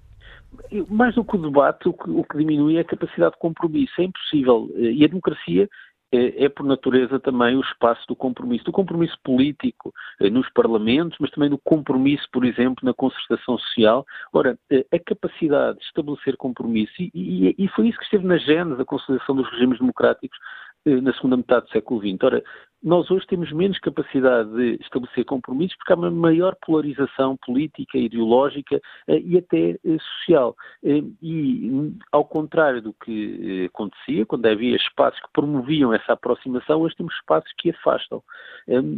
[0.89, 3.93] Mais do que o debate, o que, o que diminui é a capacidade de compromisso.
[4.01, 4.69] É impossível.
[4.77, 5.69] E a democracia
[6.11, 11.19] é, é, por natureza também o espaço do compromisso, do compromisso político eh, nos parlamentos,
[11.21, 14.07] mas também do compromisso, por exemplo, na concertação social.
[14.33, 18.39] Ora, eh, a capacidade de estabelecer compromisso, e, e, e foi isso que esteve na
[18.39, 20.39] gênese da consolidação dos regimes democráticos
[20.87, 22.23] eh, na segunda metade do século XX.
[22.23, 22.43] Ora,
[22.83, 28.81] nós hoje temos menos capacidade de estabelecer compromissos porque há uma maior polarização política, ideológica
[29.09, 30.57] eh, e até eh, social.
[30.83, 37.15] E, ao contrário do que acontecia, quando havia espaços que promoviam essa aproximação, hoje temos
[37.15, 38.23] espaços que afastam.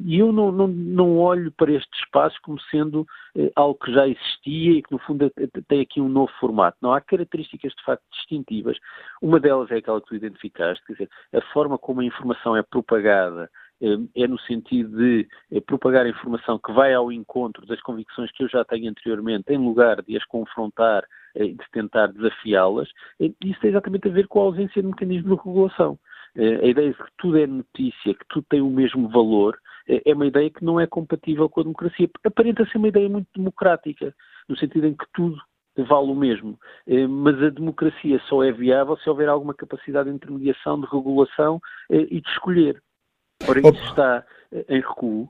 [0.05, 3.07] E eu não, não, não olho para estes espaços como sendo
[3.57, 5.31] algo que já existia e que, no fundo,
[5.68, 6.76] tem aqui um novo formato.
[6.83, 8.76] Não há características, de facto, distintivas.
[9.22, 12.62] Uma delas é aquela que tu identificaste, quer dizer, a forma como a informação é
[12.62, 13.51] propagada eh,
[14.14, 18.49] é no sentido de eh, propagar informação que vai ao encontro das convicções que eu
[18.49, 21.05] já tenho anteriormente, em lugar de as confrontar
[21.35, 25.37] eh, e de tentar desafiá-las, isso tem exatamente a ver com a ausência de mecanismo
[25.37, 25.99] de regulação.
[26.37, 29.59] A ideia de que tudo é notícia, que tudo tem o mesmo valor,
[29.89, 32.09] é uma ideia que não é compatível com a democracia.
[32.24, 34.14] Aparenta ser uma ideia muito democrática,
[34.49, 35.37] no sentido em que tudo
[35.76, 36.59] vale o mesmo.
[36.87, 41.61] Eh, mas a democracia só é viável se houver alguma capacidade de intermediação, de regulação
[41.91, 42.81] eh, e de escolher.
[43.49, 45.28] Ora, isso está eh, em recuo,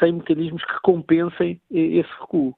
[0.00, 2.54] sem mecanismos que compensem esse recuo.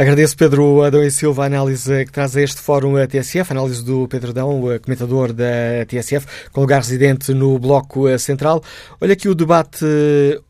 [0.00, 3.54] Agradeço, Pedro Adão e Silva, a análise que traz a este fórum a TSF, a
[3.54, 8.62] análise do Pedro Adão, comentador da TSF, com lugar residente no Bloco Central.
[8.98, 9.84] Olha aqui o debate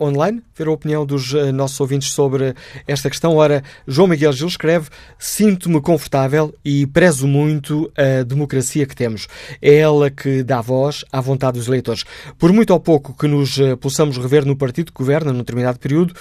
[0.01, 2.55] online, ver a opinião dos eh, nossos ouvintes sobre
[2.87, 3.35] esta questão.
[3.35, 9.27] Ora, João Miguel Gil escreve: Sinto-me confortável e prezo muito a democracia que temos.
[9.61, 12.05] É ela que dá voz à vontade dos eleitores.
[12.39, 15.81] Por muito ou pouco que nos eh, possamos rever no partido que governa num determinado
[15.81, 16.15] período,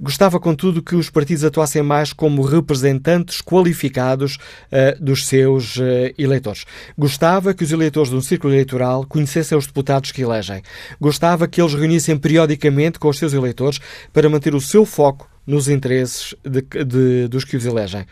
[0.00, 5.82] Gostava, contudo, que os partidos atuassem mais como representantes qualificados uh, dos seus uh,
[6.16, 6.64] eleitores.
[6.96, 10.62] Gostava que os eleitores de um círculo eleitoral conhecessem os deputados que elegem.
[10.98, 13.78] Gostava que eles reunissem periodicamente com os seus eleitores
[14.10, 18.06] para manter o seu foco nos interesses de, de, dos que os elegem.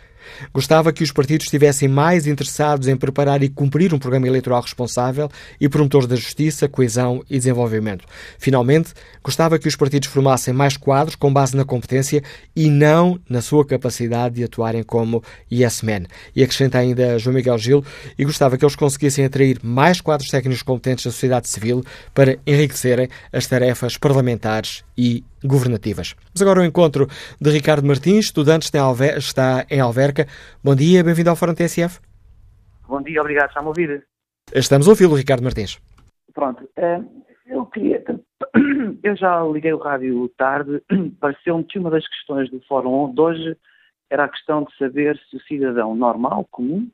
[0.52, 5.30] Gostava que os partidos estivessem mais interessados em preparar e cumprir um programa eleitoral responsável
[5.60, 8.04] e promotor da justiça, coesão e desenvolvimento.
[8.38, 12.22] Finalmente, gostava que os partidos formassem mais quadros com base na competência
[12.54, 16.06] e não na sua capacidade de atuarem como yes men.
[16.34, 17.84] E acrescenta ainda João Miguel Gil
[18.18, 23.08] e gostava que eles conseguissem atrair mais quadros técnicos competentes da sociedade civil para enriquecerem
[23.32, 26.16] as tarefas parlamentares e governativas.
[26.34, 27.07] Mas agora o encontro
[27.40, 30.26] de Ricardo Martins, estudante está em Alverca.
[30.62, 32.01] Bom dia, bem-vindo ao Fórum TSF.
[32.88, 34.05] Bom dia, obrigado, está-me a ouvir?
[34.53, 35.78] Estamos a ouvi-lo, Ricardo Martins.
[36.34, 37.01] Pronto, eh,
[37.46, 38.03] eu queria...
[39.03, 40.82] Eu já liguei o rádio tarde,
[41.20, 43.57] pareceu-me que uma das questões do Fórum de hoje
[44.11, 46.88] era a questão de saber se o cidadão normal, comum,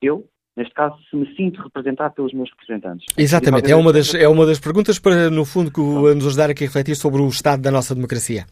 [0.00, 0.24] eu,
[0.58, 3.06] neste caso, se me sinto representado pelos meus representantes.
[3.16, 6.64] Exatamente, é uma, das, é uma das perguntas para, no fundo, que nos ajudar aqui
[6.64, 8.44] a refletir sobre o estado da nossa democracia.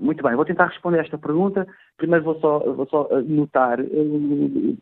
[0.00, 1.66] Muito bem, vou tentar responder a esta pergunta.
[1.96, 3.78] Primeiro vou só, vou só eh, notar,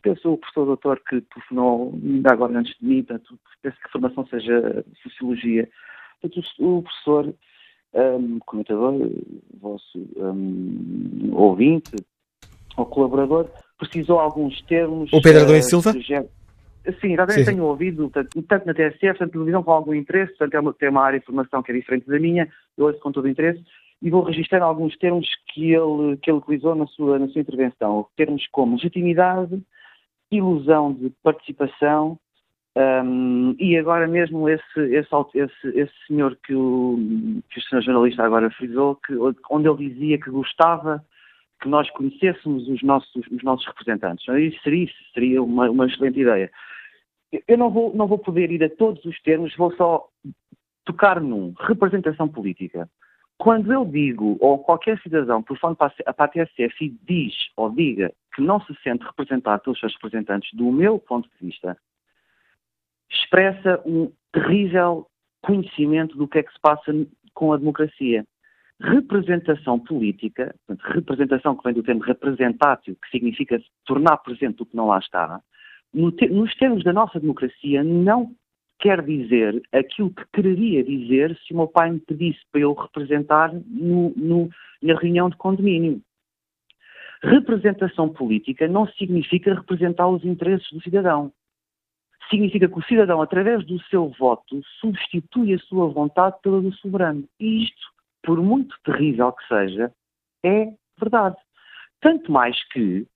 [0.01, 3.91] penso o professor doutor que telefonou ainda agora antes de mim, portanto, penso que a
[3.91, 5.69] formação seja Sociologia.
[6.21, 7.33] Portanto, o, professor,
[7.93, 8.93] um, comentador,
[9.59, 11.95] vosso um, ouvinte,
[12.75, 15.11] ou colaborador, precisou alguns termos...
[15.13, 15.93] O Pedro Adão uh, Silva?
[17.01, 20.53] Sim, exatamente, tenho ouvido, tanto, tanto na TSF, tanto na televisão, com algum interesse, portanto
[20.53, 23.11] é uma, tem uma área de informação que é diferente da minha, eu ouço com
[23.11, 23.63] todo o interesse,
[24.01, 28.07] e vou registrar alguns termos que ele, que ele utilizou na sua, na sua intervenção.
[28.15, 29.61] Termos como legitimidade,
[30.31, 32.17] ilusão de participação,
[32.77, 38.23] um, e agora mesmo esse, esse, esse, esse senhor que o, que o senhor jornalista
[38.23, 39.13] agora frisou, que,
[39.49, 41.03] onde ele dizia que gostava
[41.59, 44.27] que nós conhecêssemos os nossos, os nossos representantes.
[44.27, 46.51] Isso seria, isso seria uma, uma excelente ideia.
[47.47, 50.07] Eu não vou, não vou poder ir a todos os termos, vou só
[50.85, 51.53] tocar num.
[51.59, 52.89] Representação política.
[53.37, 58.59] Quando eu digo, ou qualquer cidadão telefone para a TSF diz ou diga que não
[58.61, 61.77] se sente representado pelos seus representantes, do meu ponto de vista,
[63.09, 65.07] expressa um terrível
[65.41, 66.91] conhecimento do que é que se passa
[67.33, 68.25] com a democracia.
[68.79, 74.75] Representação política, portanto, representação que vem do termo representátil, que significa tornar presente o que
[74.75, 75.41] não lá está,
[75.93, 78.31] nos termos da nossa democracia, não
[78.79, 83.51] quer dizer aquilo que quereria dizer se o meu pai me pedisse para eu representar
[83.53, 84.49] no, no,
[84.81, 86.01] na reunião de condomínio.
[87.23, 91.31] Representação política não significa representar os interesses do cidadão.
[92.29, 97.27] Significa que o cidadão, através do seu voto, substitui a sua vontade pela do soberano.
[97.39, 97.87] E isto,
[98.21, 99.91] por muito terrível que seja,
[100.43, 101.37] é verdade.
[102.01, 103.07] Tanto mais que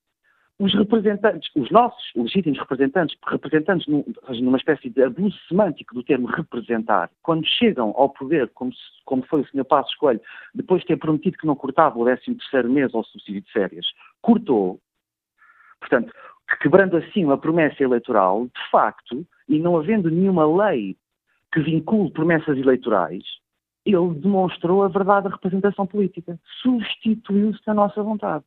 [0.62, 4.06] os representantes, os nossos legítimos representantes, representantes num,
[4.42, 8.72] numa espécie de abuso semântico do termo representar, quando chegam ao poder, como,
[9.04, 9.66] como foi o Sr.
[9.66, 10.22] Passos Coelho,
[10.54, 13.88] depois de ter prometido que não cortava o 13 mês ao subsídio de férias,
[14.22, 14.80] cortou,
[15.80, 16.14] portanto,
[16.62, 20.96] quebrando assim uma promessa eleitoral, de facto, e não havendo nenhuma lei
[21.52, 23.24] que vincule promessas eleitorais,
[23.84, 26.40] ele demonstrou a verdade da representação política.
[26.62, 28.46] Substituiu-se da nossa vontade.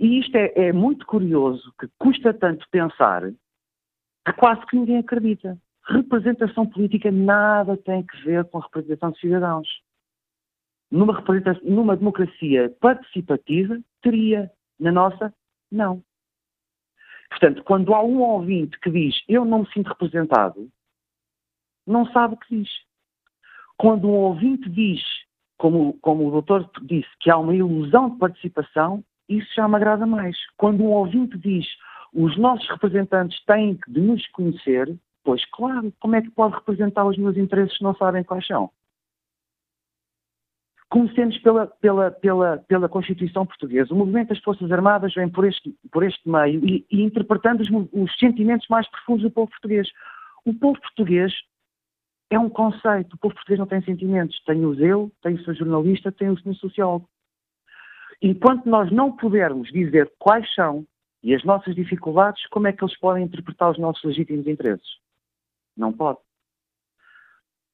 [0.00, 3.22] E isto é, é muito curioso, que custa tanto pensar,
[4.24, 5.58] que quase que ninguém acredita.
[5.86, 9.68] Representação política nada tem que ver com a representação de cidadãos.
[10.90, 11.22] Numa,
[11.62, 14.50] numa democracia participativa, teria.
[14.78, 15.32] Na nossa,
[15.70, 16.02] não.
[17.28, 20.68] Portanto, quando há um ouvinte que diz eu não me sinto representado,
[21.86, 22.70] não sabe o que diz.
[23.76, 25.02] Quando um ouvinte diz,
[25.58, 30.06] como, como o doutor disse, que há uma ilusão de participação, isso já me agrada
[30.06, 30.36] mais.
[30.56, 31.66] Quando um ouvinte diz
[32.12, 37.18] os nossos representantes têm de nos conhecer, pois claro, como é que pode representar os
[37.18, 38.70] meus interesses se não sabem quais são?
[40.88, 43.92] Comecemos pela, pela, pela, pela Constituição Portuguesa.
[43.92, 47.68] O movimento das Forças Armadas vem por este, por este meio e, e interpretando os,
[47.92, 49.88] os sentimentos mais profundos do povo português.
[50.44, 51.32] O povo português
[52.30, 53.14] é um conceito.
[53.14, 54.38] O povo português não tem sentimentos.
[54.44, 57.08] Tem o eu, tem o seu jornalista, tem o seu sociólogo.
[58.26, 60.86] Enquanto nós não pudermos dizer quais são
[61.22, 64.96] e as nossas dificuldades, como é que eles podem interpretar os nossos legítimos interesses?
[65.76, 66.18] Não pode.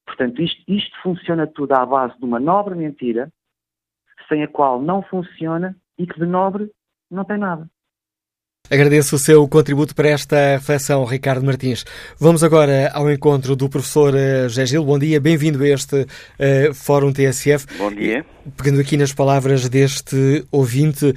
[0.04, 3.32] Portanto, isto, isto funciona tudo à base de uma nobre mentira,
[4.28, 6.68] sem a qual não funciona e que de nobre
[7.08, 7.70] não tem nada.
[8.70, 11.84] Agradeço o seu contributo para esta reflexão, Ricardo Martins.
[12.20, 14.84] Vamos agora ao encontro do professor eh, José Gil.
[14.84, 17.66] Bom dia, bem-vindo a este uh, Fórum TSF.
[17.76, 18.24] Bom dia.
[18.56, 21.12] Pegando aqui nas palavras deste ouvinte,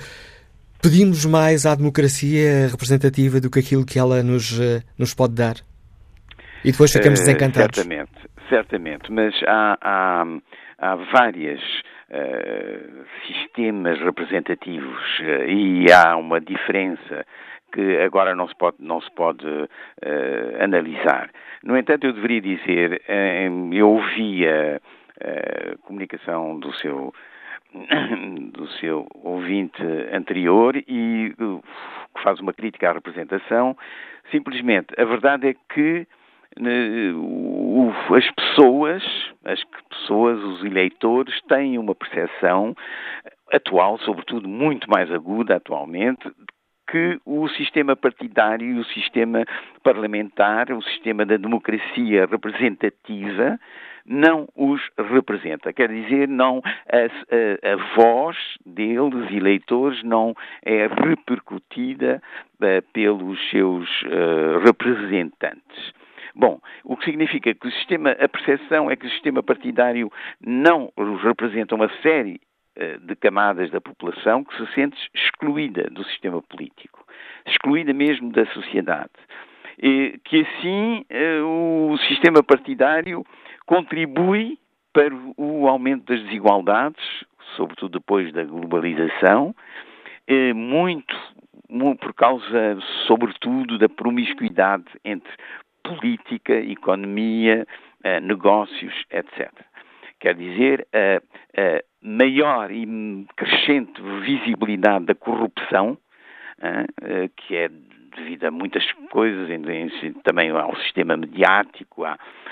[0.81, 5.57] pedimos mais à democracia representativa do que aquilo que ela nos, uh, nos pode dar?
[6.65, 7.77] E depois ficamos desencantados.
[7.77, 8.11] Uh, certamente,
[8.49, 10.25] certamente, mas há, há,
[10.79, 11.59] há várias
[13.27, 17.25] sistemas representativos uh, e há uma diferença
[17.71, 19.69] que agora não se pode, não se pode uh,
[20.63, 21.31] analisar.
[21.63, 23.01] No entanto, eu deveria dizer,
[23.71, 27.13] eu ouvi a, a comunicação do seu
[28.53, 33.75] do seu ouvinte anterior e que faz uma crítica à representação.
[34.29, 36.07] Simplesmente, a verdade é que
[38.15, 39.03] as pessoas,
[39.43, 42.75] as pessoas, os eleitores, têm uma percepção
[43.51, 46.29] atual, sobretudo muito mais aguda atualmente,
[46.89, 49.45] que o sistema partidário e o sistema
[49.83, 53.59] parlamentar, o sistema da democracia representativa,
[54.05, 55.71] não os representa.
[55.71, 62.21] Quer dizer, não a, a, a voz deles, eleitores, não é repercutida
[62.55, 65.93] uh, pelos seus uh, representantes.
[66.35, 70.11] Bom, o que significa que o sistema, a percepção é que o sistema partidário
[70.41, 72.41] não representa uma série
[72.75, 77.05] eh, de camadas da população que se sente excluída do sistema político,
[77.45, 79.11] excluída mesmo da sociedade.
[79.77, 83.23] E que assim eh, o sistema partidário
[83.67, 84.57] contribui
[84.91, 87.23] para o aumento das desigualdades,
[87.55, 89.55] sobretudo depois da globalização,
[90.55, 91.15] muito
[91.99, 92.77] por causa,
[93.07, 95.31] sobretudo, da promiscuidade entre
[95.83, 97.67] política, economia,
[98.03, 99.51] eh, negócios, etc.
[100.19, 101.17] Quer dizer, a,
[101.61, 102.85] a maior e
[103.35, 105.97] crescente visibilidade da corrupção,
[106.61, 107.69] eh, que é
[108.15, 109.49] devido a muitas coisas,
[110.23, 112.03] também ao sistema mediático,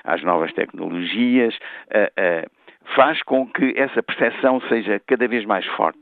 [0.04, 1.58] às novas tecnologias,
[1.90, 2.48] eh,
[2.96, 6.02] faz com que essa percepção seja cada vez mais forte.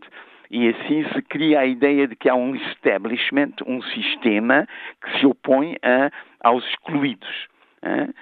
[0.52, 4.68] E assim se cria a ideia de que há um establishment, um sistema
[5.02, 6.12] que se opõe a,
[6.43, 7.47] aos excluídos.
[7.82, 8.14] Uh,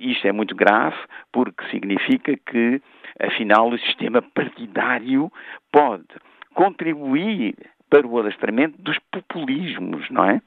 [0.00, 0.96] isto é muito grave
[1.32, 2.82] porque significa que,
[3.18, 5.32] afinal, o sistema partidário
[5.72, 6.04] pode
[6.52, 7.54] contribuir
[7.88, 10.42] para o alastramento dos populismos, não é?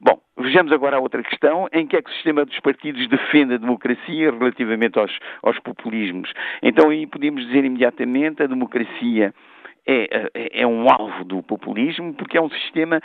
[0.00, 3.54] Bom, vejamos agora a outra questão, em que é que o sistema dos partidos defende
[3.54, 6.32] a democracia relativamente aos, aos populismos.
[6.60, 9.32] Então aí podemos dizer imediatamente a democracia
[9.86, 13.00] é, é, é um alvo do populismo porque é um sistema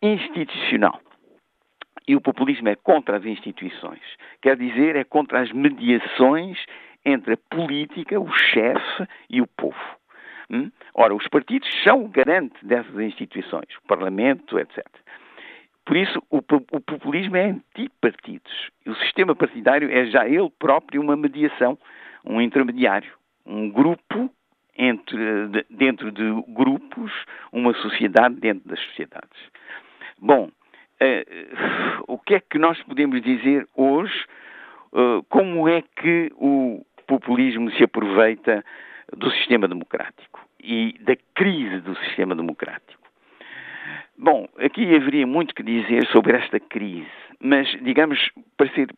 [0.00, 1.00] institucional.
[2.06, 4.02] E o populismo é contra as instituições.
[4.40, 6.58] Quer dizer, é contra as mediações
[7.04, 9.76] entre a política, o chefe e o povo.
[10.50, 10.70] Hum?
[10.94, 14.84] Ora, os partidos são o garante dessas instituições, o Parlamento, etc.
[15.84, 18.70] Por isso, o, o populismo é antipartidos.
[18.86, 21.78] O sistema partidário é já ele próprio uma mediação,
[22.24, 23.12] um intermediário,
[23.44, 24.30] um grupo
[24.76, 27.12] entre, de, dentro de grupos,
[27.52, 29.38] uma sociedade dentro das sociedades.
[30.18, 34.24] Bom, uh, o que é que nós podemos dizer hoje?
[34.92, 38.64] Uh, como é que o populismo se aproveita
[39.16, 43.01] do sistema democrático e da crise do sistema democrático?
[44.16, 47.06] Bom, aqui haveria muito que dizer sobre esta crise,
[47.40, 48.88] mas, digamos, para ser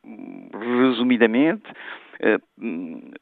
[0.52, 1.62] resumidamente,
[2.20, 2.38] eh,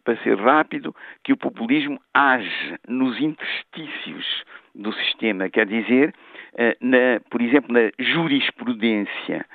[0.05, 4.45] para ser rápido, que o populismo age nos interstícios
[4.75, 6.15] do sistema, quer dizer,
[6.57, 9.47] eh, na, por exemplo, na jurisprudência,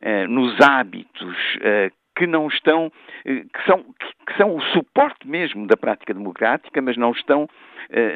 [0.00, 1.36] eh, nos hábitos
[2.16, 2.90] que não estão,
[3.24, 3.84] que são,
[4.26, 7.48] que são o suporte mesmo da prática democrática, mas não estão,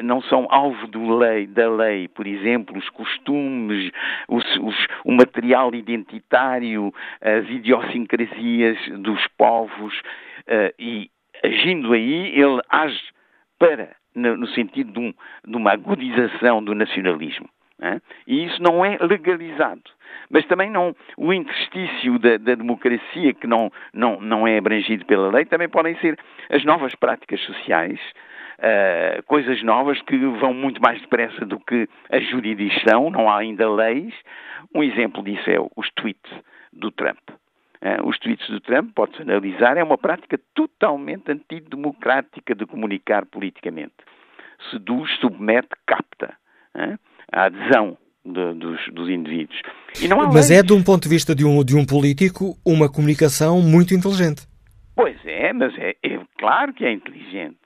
[0.03, 3.91] não são alvo do lei, da lei, por exemplo, os costumes,
[4.27, 9.93] os, os, o material identitário, as idiosincrasias dos povos,
[10.41, 11.09] Uh, e
[11.43, 13.01] agindo aí, ele age
[13.59, 15.13] para, no, no sentido de, um,
[15.45, 17.47] de, uma agudização do nacionalismo.
[17.81, 17.99] Né?
[18.27, 19.81] E isso não é legalizado.
[20.29, 25.31] Mas também não, o interstício da, da, democracia, que não, não, não é abrangido pela
[25.31, 26.17] lei, também podem ser
[26.49, 27.99] as novas práticas sociais,
[28.59, 33.69] uh, coisas novas que vão muito mais depressa do que a jurisdição, não há ainda
[33.69, 34.13] leis.
[34.75, 36.31] Um exemplo disso é os tweets
[36.71, 37.31] do Trump.
[37.81, 43.95] Eh, os tweets do Trump, pode-se analisar, é uma prática totalmente antidemocrática de comunicar politicamente.
[44.69, 46.37] Seduz, submete, capta
[46.75, 46.97] é?
[47.31, 49.59] A adesão de, dos, dos, indivíduos.
[50.33, 50.51] Mas leis.
[50.51, 54.47] é, de um ponto de vista de um, de um político, uma comunicação muito inteligente.
[54.95, 57.57] Pois é, mas é, é claro que é inteligente.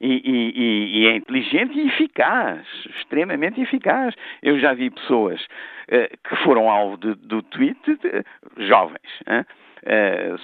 [0.00, 2.66] E, e, e, é inteligente e eficaz,
[2.98, 4.14] extremamente eficaz.
[4.42, 9.44] Eu já vi pessoas uh, que foram alvo do tweet, de, jovens, uh,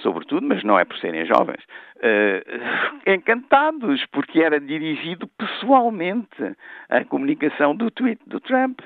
[0.01, 1.63] sobretudo, mas não é por serem jovens,
[1.97, 6.55] uh, encantados, porque era dirigido pessoalmente
[6.89, 8.79] a comunicação do tweet do Trump.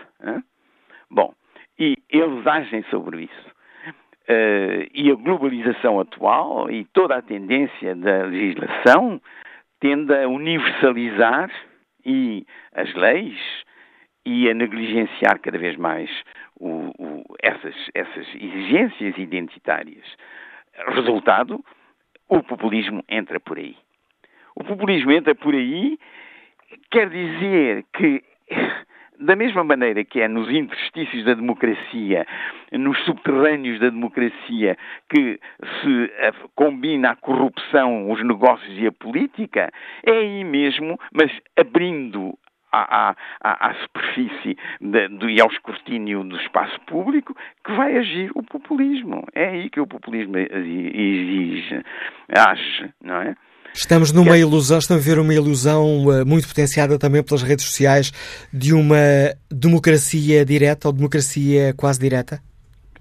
[1.09, 1.33] Bom,
[1.79, 3.51] e eles agem sobre isso.
[4.29, 9.19] Uh, e a globalização atual e toda a tendência da legislação
[9.79, 11.49] tende a universalizar
[12.05, 13.37] e as leis
[14.25, 16.09] e a negligenciar cada vez mais
[16.59, 20.05] o, o, essas, essas exigências identitárias.
[20.87, 21.63] Resultado,
[22.27, 23.75] o populismo entra por aí.
[24.55, 25.97] O populismo entra por aí
[26.89, 28.23] quer dizer que
[29.19, 32.25] da mesma maneira que é nos interstícios da democracia,
[32.71, 34.75] nos subterrâneos da democracia,
[35.09, 35.39] que
[35.81, 39.71] se eh, combina a corrupção, os negócios e a política,
[40.03, 42.33] é aí mesmo, mas abrindo
[42.71, 47.35] à, à, à, superfície de, do, e ao escrutínio do espaço público
[47.65, 49.25] que vai agir o populismo.
[49.33, 51.83] É aí que o populismo exige,
[52.29, 53.35] age, não é?
[53.73, 58.11] Estamos numa ilusão, estamos a ver uma ilusão uh, muito potenciada também pelas redes sociais
[58.51, 58.97] de uma
[59.49, 62.39] democracia direta ou democracia quase direta?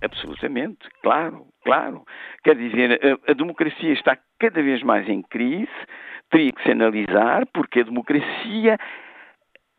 [0.01, 2.05] Absolutamente, claro, claro.
[2.44, 5.68] Quer dizer, a, a democracia está cada vez mais em crise,
[6.30, 8.78] teria que se analisar, porque a democracia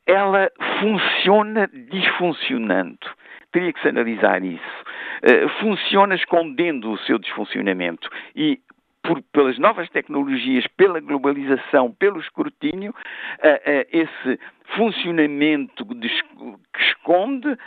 [0.05, 2.99] ela funciona disfuncionando.
[3.51, 4.83] Teria que se analisar isso.
[5.23, 8.09] Uh, funciona escondendo o seu desfuncionamento.
[8.35, 8.59] E
[9.03, 14.39] por, pelas novas tecnologias, pela globalização, pelo escrutínio, uh, uh, esse
[14.75, 17.57] funcionamento que esconde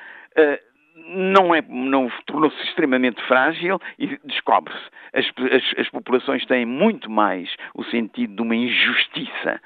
[1.06, 4.80] não é, não tornou-se extremamente frágil e descobre-se.
[5.12, 9.60] As, as, as, populações têm muito mais o sentido de uma injustiça,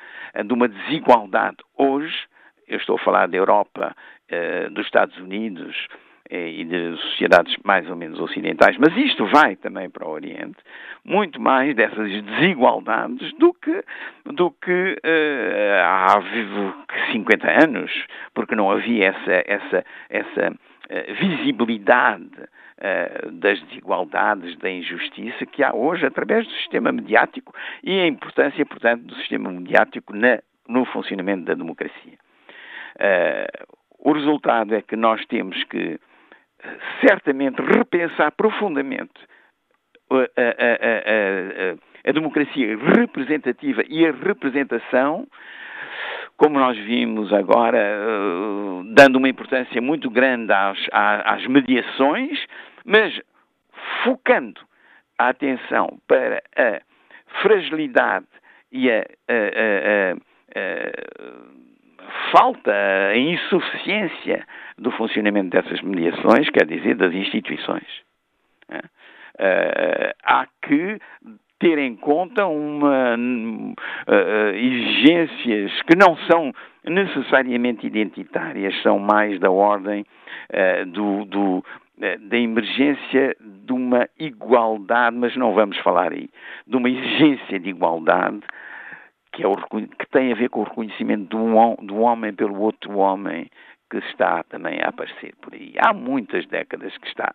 [0.44, 1.56] de uma desigualdade.
[1.76, 2.18] Hoje,
[2.68, 3.94] eu estou a falar da Europa,
[4.72, 5.88] dos Estados Unidos,
[6.30, 10.58] e de sociedades mais ou menos ocidentais, mas isto vai também para o Oriente,
[11.04, 13.82] muito mais dessas desigualdades do que,
[14.26, 16.22] do que uh, há
[17.12, 17.90] 50 anos,
[18.34, 20.54] porque não havia essa, essa, essa
[21.20, 22.30] visibilidade
[23.32, 29.02] das desigualdades, da injustiça que há hoje através do sistema mediático e a importância, portanto,
[29.02, 32.16] do sistema mediático na, no funcionamento da democracia.
[33.98, 35.98] O resultado é que nós temos que
[37.00, 39.12] certamente repensar profundamente
[40.10, 45.26] a, a, a, a, democracia representativa e a representação,
[46.36, 47.78] como nós vimos agora,
[48.94, 52.38] dando uma importância muito grande às, às mediações,
[52.84, 53.20] mas
[54.02, 54.60] focando
[55.18, 56.80] a atenção para a
[57.42, 58.26] fragilidade
[58.72, 59.04] e a
[62.32, 67.86] falta, a insuficiência do funcionamento dessas mediações, quer dizer, das instituições.
[68.70, 70.98] Uh, há que
[71.58, 76.52] ter em conta uma uh, exigências que não são
[76.84, 80.04] necessariamente identitárias, são mais da ordem
[80.52, 81.64] uh, do, do,
[81.98, 86.28] da emergência de uma igualdade, mas não vamos falar aí,
[86.66, 88.40] de uma exigência de igualdade
[89.38, 92.98] que, é o, que tem a ver com o reconhecimento do, do homem pelo outro
[92.98, 93.48] homem,
[93.88, 95.74] que está também a aparecer por aí.
[95.78, 97.32] Há muitas décadas que está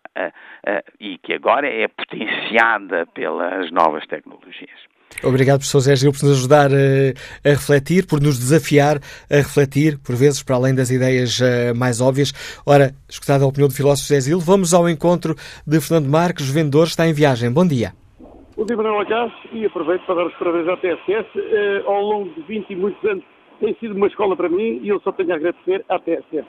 [0.99, 4.93] e que agora é potenciada pelas novas tecnologias.
[5.23, 7.13] Obrigado, professor Zé Gil, por nos ajudar a, eh,
[7.45, 8.99] a, refletir, por nos desafiar
[9.29, 12.33] a refletir, por vezes, para além das ideias uh, mais óbvias.
[12.65, 15.35] Ora, escutada a opinião do filósofo Zé Gil, vamos ao encontro
[15.65, 17.51] de Fernando Marques, vendedor, está em viagem.
[17.51, 17.93] Bom dia.
[18.55, 21.27] Bom dia, Manuel Acás, e aproveito para dar os parabéns à TSS.
[21.35, 23.23] Uh, eh, ao longo de 20 e muitos anos
[23.59, 26.47] tem sido uma escola para mim e eu só tenho a agradecer à TSF.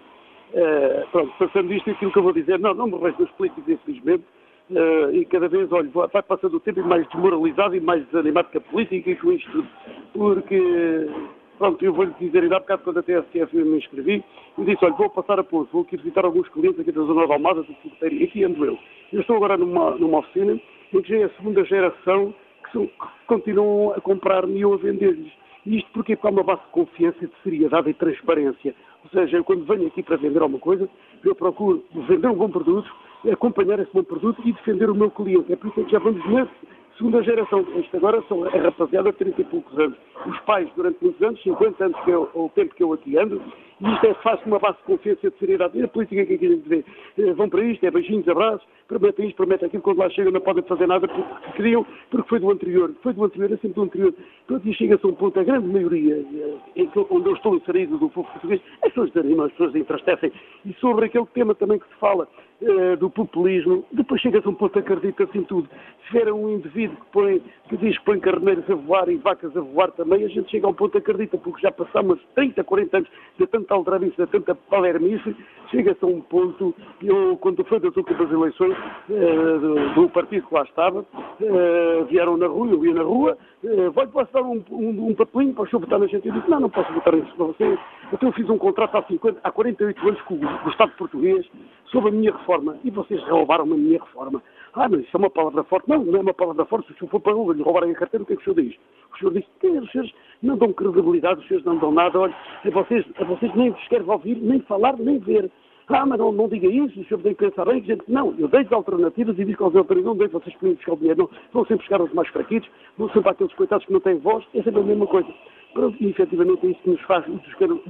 [0.53, 3.67] Uh, pronto, passando isto, aquilo que eu vou dizer, não, não me resto dos políticos,
[3.67, 4.23] infelizmente,
[4.71, 8.49] uh, e cada vez, olha, vai passando o tempo e mais desmoralizado e mais desanimado
[8.53, 9.69] com a política e com isto tudo,
[10.13, 11.09] porque,
[11.57, 14.23] pronto, eu vou-lhe dizer, ainda há bocado quando a TSF me inscrevi,
[14.59, 17.27] e disse, olha, vou passar a Pouso, vou aqui visitar alguns clientes aqui da zona
[17.27, 17.75] da Almada, do
[18.13, 18.79] e aqui ando eu.
[19.11, 20.61] Eu estou agora numa, numa oficina,
[21.03, 22.35] que já é a segunda geração
[22.65, 25.33] que, são, que continuam a comprar-me e a vender-lhes.
[25.67, 28.75] Isto porque, há uma base de confiança, de seriedade e transparência.
[29.05, 30.89] Ou seja, eu quando venho aqui para vender alguma coisa,
[31.25, 32.91] eu procuro vender um bom produto,
[33.31, 35.53] acompanhar esse bom produto e defender o meu cliente.
[35.53, 36.53] É por isso que já vamos nesse
[36.97, 37.65] segunda geração.
[37.77, 39.99] Isto agora são a rapaziada de 30 e poucos anos.
[40.27, 43.41] Os pais, durante muitos anos, 50 anos, que é o tempo que eu aqui ando,
[43.74, 45.79] e isto é fácil uma base de confiança de seriedade.
[45.79, 46.85] E a política que aqui vê,
[47.19, 50.41] eh, vão para isto, é beijinhos, abraços, prometem isto, prometem aquilo, quando lá chegam não
[50.41, 52.95] podem fazer nada porque queriam, porque foi do anterior.
[53.03, 54.15] Foi do anterior, é sempre do anterior.
[54.47, 57.55] Pronto, e chega-se a um ponto, a grande maioria, eh, em que, onde eu estou
[57.57, 60.33] inserido do povo português, as pessoas desanimam, as pessoas entristecem.
[60.65, 62.29] E sobre aquele tema também que se fala,
[62.63, 65.69] uh, do populismo, depois chega-se a um ponto, acredita-se em tudo.
[66.07, 69.57] Se vier um indivíduo que, põe, que diz que põe carneiros a voar e vacas
[69.57, 72.97] a voar também, a gente chega a um ponto, acredita, porque já passamos 30, 40
[72.97, 73.09] anos
[73.39, 75.37] de tanta aldrabice, de tanta palermice,
[75.71, 78.77] chega-se a um ponto, eu, quando foi das últimas eleições
[79.09, 83.37] uh, do, do, partido que lá estava, uh, vieram na rua, eu ia na rua,
[83.63, 86.27] uh, vai posso dar um, um, um papelinho para o senhor votar na gente?
[86.27, 87.79] Eu disse, não, não posso votar nisso para você.
[88.13, 91.47] Então eu fiz um contrato há, 50, há 48 anos com o, o Estado português
[91.87, 94.43] sobre a minha reforma e vocês roubaram a minha reforma.
[94.77, 95.89] Ah, mas isso é uma palavra forte.
[95.89, 96.89] Não, não é uma palavra forte.
[96.89, 98.69] Se o senhor for para lhe roubarem a carteira, o que é que o senhor
[98.69, 98.77] diz?
[99.15, 102.19] O senhor diz que os senhores não dão credibilidade, os senhores não dão nada.
[102.19, 102.35] Olha,
[102.65, 105.51] a vocês, a vocês nem vos querem ouvir, nem falar, nem ver.
[105.89, 107.85] Ah, mas não, não diga isso, o senhor tem que pensar bem.
[107.85, 110.97] Gente, não, eu dei alternativas e digo aos alternativas, não dei vocês podem buscar o
[110.97, 111.31] dinheiro, não.
[111.53, 112.69] Vão sempre buscar os mais fraquitos,
[112.99, 114.45] vão sempre àqueles coitados que não têm voz.
[114.55, 115.29] É sempre a mesma coisa.
[115.75, 117.43] Pronto, e efetivamente é isso que nos faz nos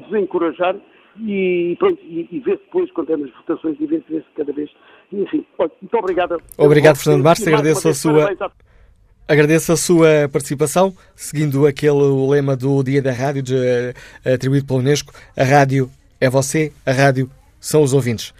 [0.08, 0.76] desencorajar
[1.20, 4.70] e pronto, e, e ver depois, quando é nas votações, e ver-se cada vez.
[5.12, 6.40] Enfim, muito obrigado.
[6.58, 8.36] Obrigado, Fernando Bastos, agradeço a sua.
[9.26, 14.80] Agradeço a sua participação, seguindo aquele lema do Dia da Rádio, de, uh, atribuído pela
[14.80, 15.14] Unesco.
[15.34, 15.88] A rádio
[16.20, 18.34] é você, a rádio são os ouvintes.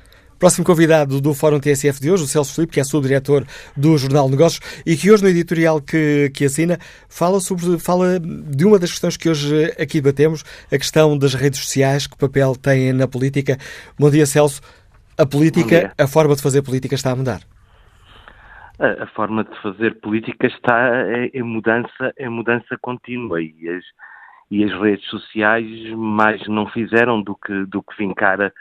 [0.44, 3.44] Próximo convidado do Fórum TSF de hoje, o Celso Filipe, que é subdiretor
[3.74, 6.76] do Jornal Negócios e que hoje no editorial que, que assina
[7.08, 11.60] fala, sobre, fala de uma das questões que hoje aqui debatemos, a questão das redes
[11.60, 13.56] sociais, que papel têm na política.
[13.98, 14.60] Bom dia, Celso.
[15.16, 17.40] A política, a forma de fazer política está a mudar.
[18.78, 20.90] A, a forma de fazer política está
[21.32, 23.84] em, mudança, em mudança contínua e as,
[24.50, 25.66] e as redes sociais
[25.96, 28.52] mais não fizeram do que, do que vincar a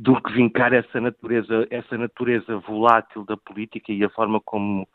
[0.00, 4.88] do que vincar essa natureza, essa natureza volátil da política e a forma como,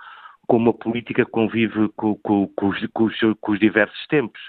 [0.48, 4.41] como a política convive com, com, com, os, os, com os diversos tempos.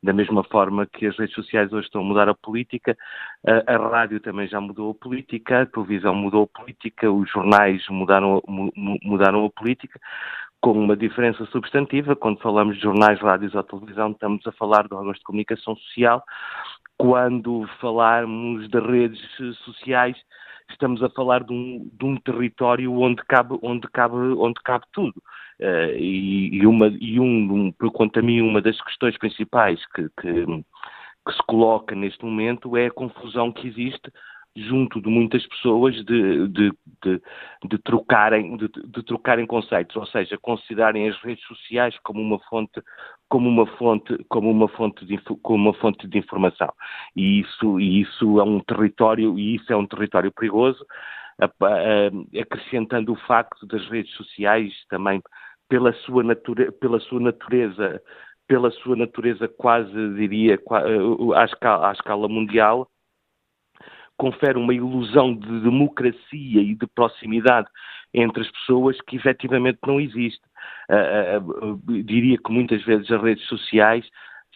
[0.00, 2.96] Da mesma forma que as redes sociais hoje estão a mudar a política,
[3.44, 7.82] a, a, rádio também já mudou a política, a televisão mudou a política, os jornais
[7.88, 8.40] mudaram,
[9.02, 9.98] mudaram a política,
[10.60, 12.14] com uma diferença substantiva.
[12.14, 16.22] Quando falamos de jornais, rádios ou televisão, estamos a falar de órgãos de comunicação social
[16.98, 19.20] quando falarmos de redes
[19.64, 20.16] sociais,
[20.70, 25.22] estamos a falar de um, de um território onde cabe, onde cabe, onde cabe tudo.
[25.60, 30.08] Uh, e, e, uma, e um, um, quanto a mim, uma das questões principais que,
[30.20, 34.12] que, que se coloca neste momento é a confusão que existe
[34.56, 36.72] junto de muitas pessoas de, de,
[37.02, 37.22] de,
[37.68, 38.68] de trocarem, de,
[39.02, 42.80] trocarem conceitos, ou seja, considerarem as redes sociais como uma fonte,
[43.28, 46.72] como uma fonte, como uma fonte de, como uma fonte de informação.
[47.16, 50.84] E isso, e isso é um território, e isso é um território perigoso.
[52.40, 55.20] acrescentando o facto das redes sociais também
[55.68, 58.00] pela sua, nature, pela sua natureza
[58.46, 60.60] pela sua natureza quase, diria,
[61.34, 62.88] à escala, à escala mundial,
[64.16, 67.68] confere uma ilusão de democracia e de proximidade
[68.12, 70.42] entre as pessoas que efetivamente não existe.
[70.88, 74.06] Uh, uh, diria que muitas vezes as redes sociais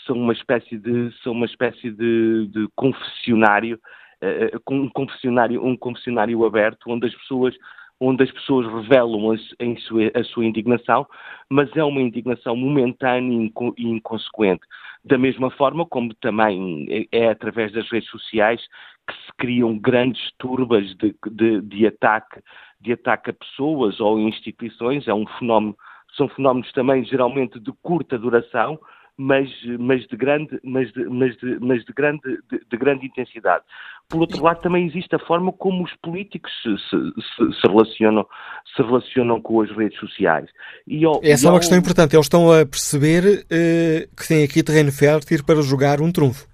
[0.07, 3.81] são uma espécie de, são uma espécie de, de confessionário,
[4.23, 7.55] uh, um confessionário, um confessionário aberto, onde as pessoas
[8.01, 9.37] onde as pessoas revelam a,
[9.81, 11.05] sua, a sua indignação,
[11.51, 14.63] mas é uma indignação momentânea e inconsequente.
[15.05, 18.61] Da mesma forma como também é, é através das redes sociais
[19.09, 22.41] que se criam grandes turbas de, de, de, ataque,
[22.81, 25.75] de ataque a pessoas ou instituições, é um fenómeno,
[26.17, 28.79] são fenómenos também geralmente de curta duração,
[29.17, 33.65] mas, mas, de, grande, mas, de, mas, de, mas de, grande, de, de, grande intensidade.
[34.09, 38.25] Por outro lado, também existe a forma como os políticos se, se, se relacionam,
[38.77, 40.49] se relacionam com as redes sociais.
[40.87, 42.15] E ao, Essa e é uma questão importante.
[42.15, 46.47] Eles estão a perceber uh, que têm aqui terreno fértil para jogar um trunfo.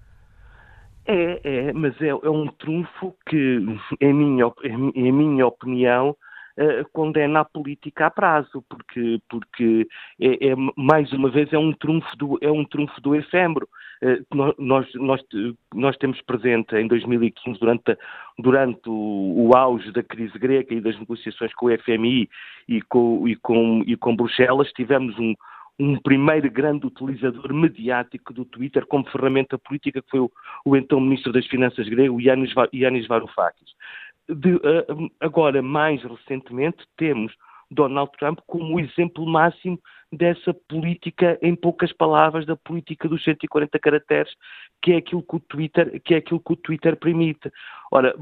[1.06, 3.60] É, é, mas é, é um trunfo que,
[4.00, 4.50] em minha,
[4.94, 6.16] em minha opinião,
[6.58, 9.86] uh, condena a política a prazo, porque, porque
[10.20, 13.68] é, é, mais uma vez é um trunfo do, é um trunfo do efêmero.
[14.02, 15.20] Uh, nós, nós,
[15.74, 17.96] nós temos presente em 2015, durante,
[18.38, 22.28] durante o, o, auge da crise grega e das negociações com o FMI
[22.68, 25.34] e com, e com, e com Bruxelas, tivemos um,
[25.78, 30.30] um primeiro grande utilizador mediático do Twitter como ferramenta política, que foi o,
[30.64, 33.74] o então Ministro das Finanças grego, Yanis, Yanis Varoufakis.
[34.28, 37.32] De, uh, agora, mais recentemente, temos
[37.70, 39.78] Donald Trump como o exemplo máximo
[40.12, 44.32] dessa política, em poucas palavras, da política dos 140 caracteres,
[44.80, 47.50] que é aquilo que o Twitter, que é aquilo que o Twitter permite.
[47.94, 48.12] Ora,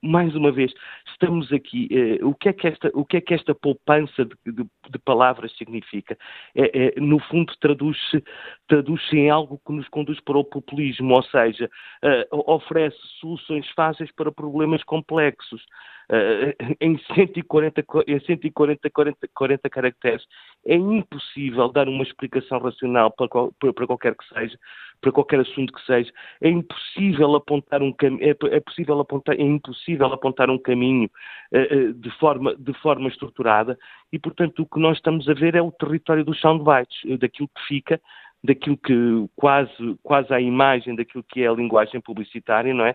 [0.00, 0.72] mais uma vez,
[1.10, 4.52] estamos aqui, eh, o, que é que esta, o que é que esta poupança de,
[4.52, 6.16] de, de palavras significa?
[6.54, 8.22] É, é, no fundo, traduz-se
[8.68, 11.68] traduz em algo que nos conduz para o populismo, ou seja,
[12.02, 15.60] eh, oferece soluções fáceis para problemas complexos.
[16.08, 20.24] Uh, em 140, em 140 40, 40 caracteres.
[20.64, 23.28] É impossível dar uma explicação racional para,
[23.72, 24.56] para, qualquer que seja,
[25.00, 26.12] para qualquer assunto que seja.
[26.40, 31.10] É impossível apontar um é, é possível apontar, é impossível apontar um caminho
[31.52, 33.78] uh, de forma de forma estruturada
[34.12, 37.66] e, portanto, o que nós estamos a ver é o território dos soundbites, daquilo que
[37.66, 38.00] fica
[38.44, 42.94] daquilo que quase quase a imagem daquilo que é a linguagem publicitária, não é?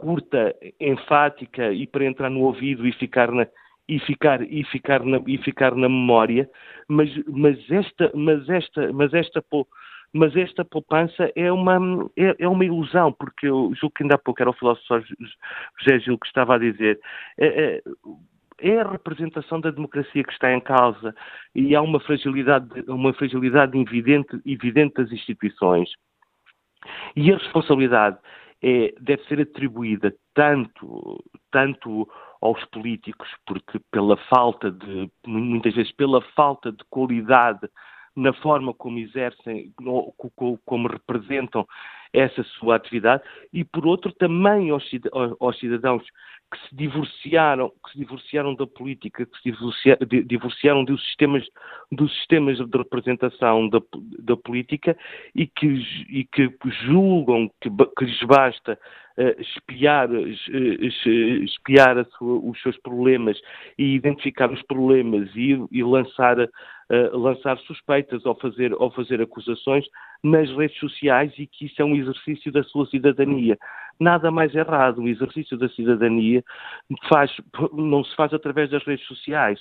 [0.00, 3.46] curta, enfática e para entrar no ouvido e ficar na,
[3.86, 6.48] e ficar e ficar na, e ficar na memória,
[6.88, 9.42] mas, mas esta mas esta mas esta
[10.12, 11.78] mas esta poupança é uma
[12.16, 15.02] é, é uma ilusão porque eu julgo que ainda há pouco era o filósofo
[15.78, 17.00] José Gil que estava a dizer
[17.38, 17.82] é, é,
[18.60, 21.14] é a representação da democracia que está em causa
[21.54, 25.90] e há uma fragilidade uma fragilidade evidente evidente das instituições.
[27.14, 28.18] E a responsabilidade
[28.62, 32.08] é, deve ser atribuída tanto, tanto
[32.40, 37.68] aos políticos, porque pela falta de, muitas vezes pela falta de qualidade
[38.16, 39.72] na forma como exercem,
[40.64, 41.66] como representam
[42.12, 43.22] essa sua atividade,
[43.52, 46.02] e por outro também aos, cidadãos
[46.50, 49.52] que se divorciaram, que se divorciaram da política, que se
[50.26, 51.46] divorciaram, dos sistemas,
[51.92, 53.80] dos sistemas de representação da,
[54.18, 54.96] da política
[55.34, 55.66] e que,
[56.08, 56.52] e que
[56.84, 58.78] julgam que, que lhes basta
[59.38, 60.26] espiar, uh,
[61.44, 63.38] espiar sua, os seus problemas
[63.78, 69.84] e identificar os problemas e, e lançar, uh, lançar suspeitas ou fazer, ou fazer acusações
[70.22, 73.58] nas redes sociais e que isso é um exercício da sua cidadania
[74.00, 75.02] nada mais errado.
[75.02, 76.42] O exercício da cidadania
[77.08, 77.30] faz,
[77.72, 79.60] não se faz através das redes sociais,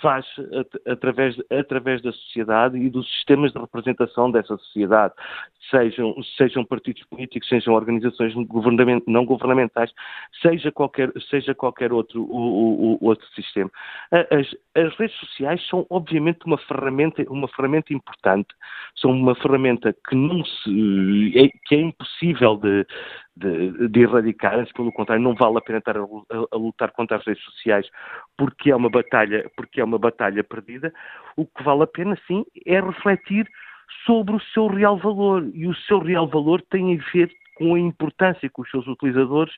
[0.00, 0.26] faz
[0.86, 5.14] através, através da sociedade e dos sistemas de representação dessa sociedade,
[5.70, 8.34] sejam, sejam partidos políticos, sejam organizações
[9.06, 9.92] não governamentais,
[10.40, 13.70] seja qualquer, seja qualquer outro, o, o, outro sistema.
[14.10, 18.48] As, as, redes sociais são, obviamente, uma ferramenta, uma ferramenta importante,
[18.96, 22.86] são uma ferramenta que, não se, é, que é impossível de,
[23.36, 26.06] de, de erradicar, antes pelo contrário, não vale a pena estar a, a,
[26.52, 27.88] a, lutar contra as redes sociais
[28.36, 30.92] porque é uma batalha, porque é uma batalha perdida.
[31.36, 33.48] O que vale a pena, sim, é refletir
[34.06, 37.78] sobre o seu real valor e o seu real valor tem a ver com a
[37.78, 39.54] importância que os seus utilizadores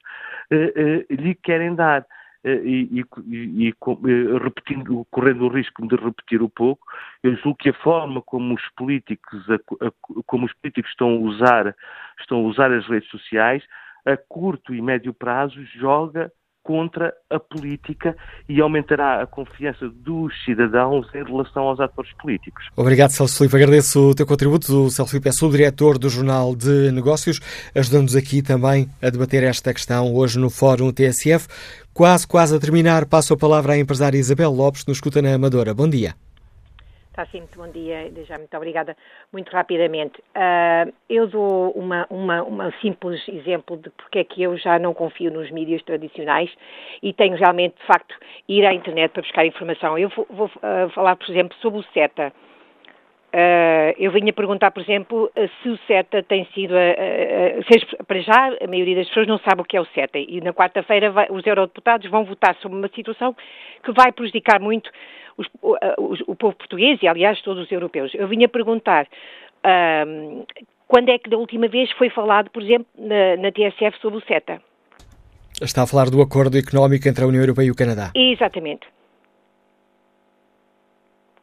[0.50, 2.04] uh, uh, lhe querem dar.
[2.44, 6.84] Uh, e, e, e, repetindo, correndo o risco de repetir um pouco,
[7.22, 9.92] eu julgo que a forma como os políticos, a, a,
[10.26, 11.76] como os políticos estão a usar,
[12.18, 13.62] estão a usar as redes sociais,
[14.04, 16.32] a curto e médio prazo joga
[16.62, 18.16] contra a política
[18.48, 22.64] e aumentará a confiança dos cidadãos em relação aos atores políticos.
[22.76, 23.56] Obrigado, Celso Filipe.
[23.56, 24.86] Agradeço o teu contributo.
[24.86, 27.40] O Celso Filipe é subdiretor do Jornal de Negócios,
[27.74, 31.48] ajudando-nos aqui também a debater esta questão hoje no Fórum TSF.
[31.93, 35.34] Quase, quase a terminar, passo a palavra à empresária Isabel Lopes, que nos escuta na
[35.34, 35.74] Amadora.
[35.74, 36.14] Bom dia.
[37.12, 38.97] Está sim, muito bom dia, já muito obrigada.
[39.30, 44.56] Muito rapidamente, uh, eu dou uma, uma, uma, simples exemplo de porque é que eu
[44.56, 46.51] já não confio nos mídias tradicionais
[47.02, 48.14] e tenho realmente, de facto,
[48.48, 49.98] ir à internet para buscar informação.
[49.98, 52.32] Eu vou, vou uh, falar, por exemplo, sobre o CETA.
[53.34, 55.32] Uh, eu vinha perguntar, por exemplo,
[55.62, 56.74] se o CETA tem sido.
[56.74, 60.18] Uh, para já, a maioria das pessoas não sabe o que é o CETA.
[60.18, 63.34] E na quarta-feira os eurodeputados vão votar sobre uma situação
[63.82, 64.90] que vai prejudicar muito
[65.38, 65.76] os, o,
[66.32, 68.12] o, povo português e, aliás, todos os europeus.
[68.14, 69.06] Eu vinha perguntar
[70.06, 70.44] um,
[70.86, 74.26] quando é que da última vez foi falado, por exemplo, na, na TSF sobre o
[74.26, 74.60] CETA.
[75.60, 78.10] Está a falar do acordo económico entre a União Europeia e o Canadá.
[78.14, 78.86] Exatamente.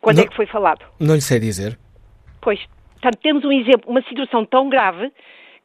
[0.01, 0.85] Quando não, é que foi falado?
[0.99, 1.77] Não lhe sei dizer.
[2.41, 2.59] Pois,
[2.93, 5.11] portanto, temos um exemplo, uma situação tão grave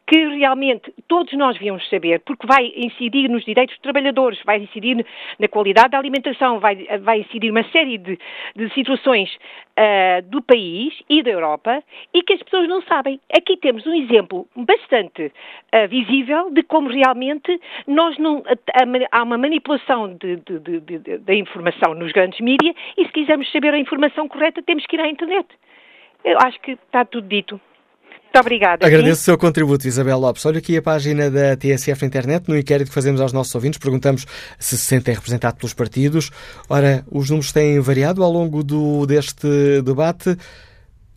[0.07, 5.05] que realmente todos nós devíamos saber, porque vai incidir nos direitos dos trabalhadores, vai incidir
[5.39, 8.19] na qualidade da alimentação, vai, vai incidir uma série de,
[8.55, 11.83] de situações uh, do país e da Europa
[12.13, 13.19] e que as pessoas não sabem.
[13.35, 18.43] Aqui temos um exemplo bastante uh, visível de como realmente nós não,
[19.11, 20.19] há uma manipulação
[21.21, 25.01] da informação nos grandes mídias e se quisermos saber a informação correta temos que ir
[25.01, 25.49] à internet.
[26.25, 27.61] Eu acho que está tudo dito.
[28.35, 28.85] Muito obrigada.
[28.85, 29.23] Agradeço sim?
[29.23, 30.45] o seu contributo, Isabel Lopes.
[30.45, 33.79] Olha aqui a página da TSF na internet, no inquérito que fazemos aos nossos ouvintes,
[33.79, 34.27] perguntamos
[34.59, 36.33] se se sentem representados pelos partidos.
[36.69, 39.47] Ora, os números têm variado ao longo do, deste
[39.83, 40.37] debate.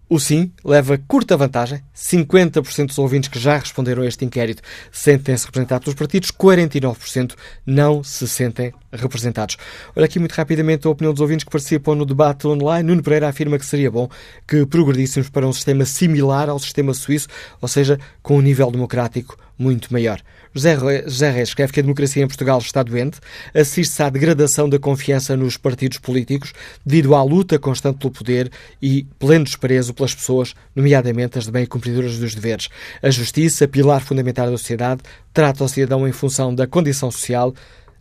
[0.10, 1.82] O sim leva curta vantagem.
[1.94, 7.36] 50% dos ouvintes que já responderam a este inquérito sentem-se representados pelos partidos, 49%
[7.66, 9.58] não se sentem representados.
[9.94, 12.88] Olha aqui muito rapidamente a opinião dos ouvintes que participam no debate online.
[12.88, 14.08] Nuno Pereira afirma que seria bom
[14.48, 17.28] que progredíssemos para um sistema similar ao sistema suíço,
[17.60, 20.22] ou seja, com um nível democrático muito maior.
[20.54, 23.20] José, José Reis escreve que a democracia em Portugal está doente,
[23.54, 26.54] assiste-se à degradação da confiança nos partidos políticos
[26.86, 28.52] devido à luta constante pelo poder
[28.82, 32.70] e pleno desprezo pelas pessoas, nomeadamente as de bem cumpridoras dos deveres.
[33.02, 35.02] A justiça, pilar fundamental da sociedade,
[35.34, 37.54] trata o cidadão em função da condição social,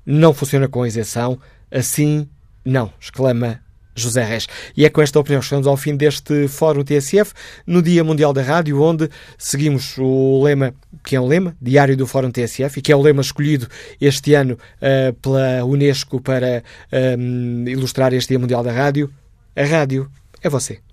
[0.05, 1.39] não funciona com isenção,
[1.71, 2.29] assim
[2.65, 3.61] não, exclama
[3.97, 4.47] José Reis.
[4.77, 7.33] E é com esta opinião que chegamos ao fim deste Fórum TSF,
[7.67, 9.09] no Dia Mundial da Rádio, onde
[9.39, 13.03] seguimos o lema, que é um lema diário do Fórum TSF, e que é o
[13.03, 13.67] lema escolhido
[14.01, 16.63] este ano uh, pela Unesco para
[17.19, 19.11] um, ilustrar este Dia Mundial da Rádio.
[19.57, 20.11] A rádio
[20.43, 20.86] é você.